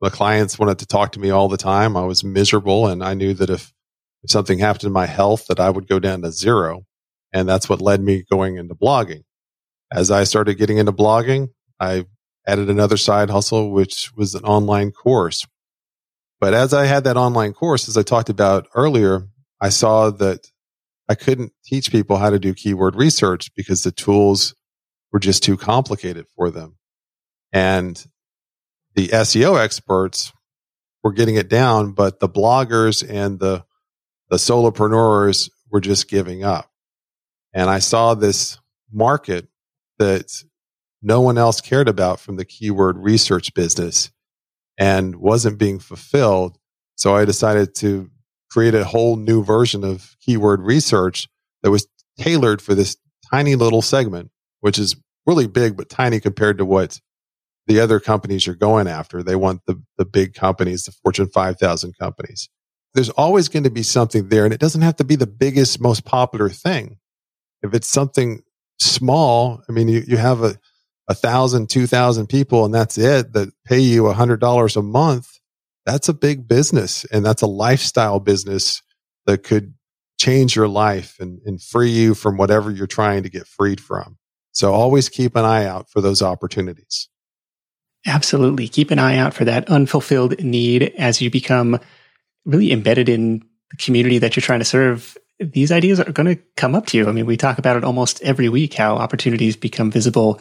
[0.00, 1.96] the clients wanted to talk to me all the time.
[1.96, 2.86] I was miserable.
[2.86, 3.72] And I knew that if,
[4.22, 6.84] if something happened to my health, that I would go down to zero.
[7.32, 9.22] And that's what led me going into blogging.
[9.92, 11.48] As I started getting into blogging,
[11.80, 12.06] I
[12.46, 15.46] added another side hustle, which was an online course.
[16.40, 19.26] But as I had that online course, as I talked about earlier,
[19.60, 20.46] I saw that
[21.08, 24.54] I couldn't teach people how to do keyword research because the tools
[25.12, 26.76] were just too complicated for them.
[27.52, 28.04] And
[28.96, 30.32] the SEO experts
[31.04, 33.64] were getting it down, but the bloggers and the,
[34.30, 36.70] the solopreneurs were just giving up.
[37.52, 38.58] And I saw this
[38.92, 39.46] market
[39.98, 40.42] that
[41.02, 44.10] no one else cared about from the keyword research business
[44.78, 46.58] and wasn't being fulfilled.
[46.96, 48.10] So I decided to
[48.50, 51.28] create a whole new version of keyword research
[51.62, 51.86] that was
[52.18, 52.96] tailored for this
[53.30, 54.30] tiny little segment,
[54.60, 57.00] which is really big, but tiny compared to what
[57.66, 59.22] the other companies you're going after.
[59.22, 62.48] They want the, the big companies, the Fortune 5000 companies.
[62.94, 65.80] There's always going to be something there, and it doesn't have to be the biggest,
[65.80, 66.98] most popular thing.
[67.62, 68.42] If it's something
[68.78, 70.58] small, I mean, you, you have a,
[71.08, 74.82] a thousand, two thousand people, and that's it that pay you a hundred dollars a
[74.82, 75.36] month
[75.86, 78.82] that's a big business and that's a lifestyle business
[79.24, 79.74] that could
[80.18, 84.18] change your life and, and free you from whatever you're trying to get freed from.
[84.50, 87.08] So always keep an eye out for those opportunities.
[88.06, 88.68] Absolutely.
[88.68, 91.80] Keep an eye out for that unfulfilled need as you become
[92.44, 93.40] really embedded in
[93.70, 95.16] the community that you're trying to serve.
[95.40, 97.08] These ideas are going to come up to you.
[97.08, 100.40] I mean, we talk about it almost every week how opportunities become visible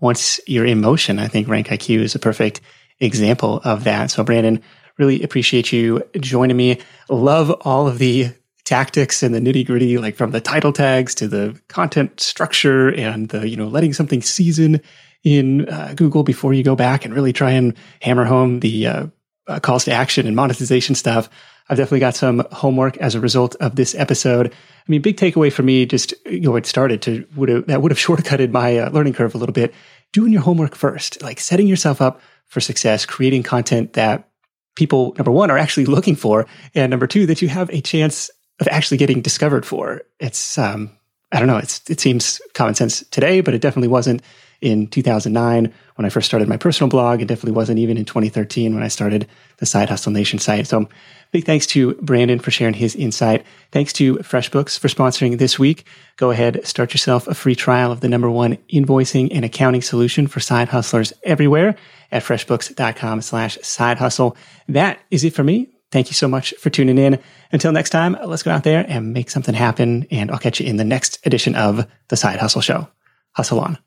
[0.00, 1.18] once you're in motion.
[1.18, 2.60] I think RankIQ is a perfect
[3.00, 4.10] example of that.
[4.10, 4.62] So, Brandon,
[4.98, 6.80] Really appreciate you joining me.
[7.10, 8.30] Love all of the
[8.64, 13.28] tactics and the nitty gritty, like from the title tags to the content structure and
[13.28, 14.80] the, you know, letting something season
[15.24, 19.06] in uh, Google before you go back and really try and hammer home the uh,
[19.48, 21.28] uh, calls to action and monetization stuff.
[21.68, 24.52] I've definitely got some homework as a result of this episode.
[24.52, 27.82] I mean, big takeaway for me, just you know, it started to would have, that
[27.82, 29.74] would have shortcutted my uh, learning curve a little bit.
[30.12, 34.28] Doing your homework first, like setting yourself up for success, creating content that
[34.76, 38.30] people, number one, are actually looking for, and number two, that you have a chance
[38.60, 40.02] of actually getting discovered for.
[40.20, 40.90] It's, um,
[41.32, 44.22] I don't know, it's, it seems common sense today, but it definitely wasn't
[44.60, 47.20] in 2009 when I first started my personal blog.
[47.20, 49.28] It definitely wasn't even in 2013 when I started
[49.58, 50.66] the Side Hustle Nation site.
[50.66, 50.88] So
[51.32, 53.44] big thanks to Brandon for sharing his insight.
[53.72, 55.86] Thanks to FreshBooks for sponsoring this week.
[56.16, 60.26] Go ahead, start yourself a free trial of the number one invoicing and accounting solution
[60.26, 61.76] for side hustlers everywhere
[62.12, 64.36] at freshbooks.com slash side hustle.
[64.68, 65.70] That is it for me.
[65.92, 67.18] Thank you so much for tuning in.
[67.52, 70.06] Until next time, let's go out there and make something happen.
[70.10, 72.88] And I'll catch you in the next edition of the Side Hustle Show.
[73.32, 73.78] Hustle on.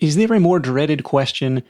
[0.00, 1.62] Is there a more dreaded question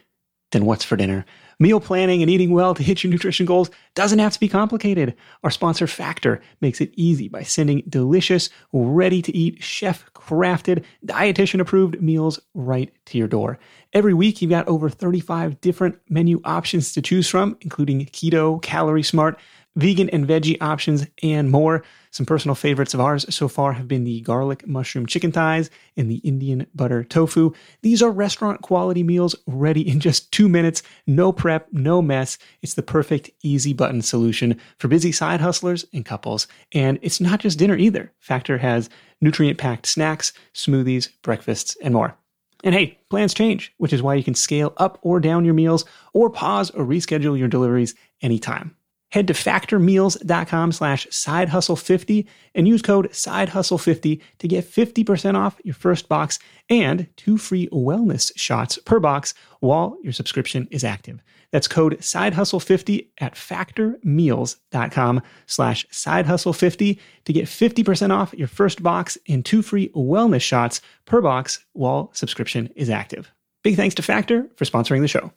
[0.53, 1.25] than what's for dinner?
[1.59, 5.17] Meal planning and eating well to hit your nutrition goals doesn't have to be complicated.
[5.43, 11.61] Our sponsor Factor makes it easy by sending delicious, ready to eat, chef crafted, dietitian
[11.61, 13.59] approved meals right to your door.
[13.93, 19.03] Every week, you've got over 35 different menu options to choose from, including keto, calorie
[19.03, 19.41] smart,
[19.77, 21.83] vegan and veggie options, and more.
[22.11, 26.11] Some personal favorites of ours so far have been the garlic mushroom chicken thighs and
[26.11, 27.53] the Indian butter tofu.
[27.83, 30.83] These are restaurant quality meals ready in just two minutes.
[31.07, 32.37] No prep, no mess.
[32.63, 36.49] It's the perfect easy button solution for busy side hustlers and couples.
[36.73, 38.13] And it's not just dinner either.
[38.19, 38.91] Factor has
[39.21, 42.17] nutrient packed snacks, smoothies, breakfasts, and more.
[42.63, 45.85] And hey, plans change, which is why you can scale up or down your meals
[46.13, 48.77] or pause or reschedule your deliveries anytime.
[49.11, 56.09] Head to factormeals.com slash sidehustle50 and use code sidehustle50 to get 50% off your first
[56.09, 56.39] box
[56.69, 61.21] and two free wellness shots per box while your subscription is active.
[61.53, 69.45] That's code sidehustle50 at factormeals.com slash sidehustle50 to get 50% off your first box and
[69.45, 73.33] two free wellness shots per box while subscription is active.
[73.63, 75.33] Big thanks to Factor for sponsoring the show.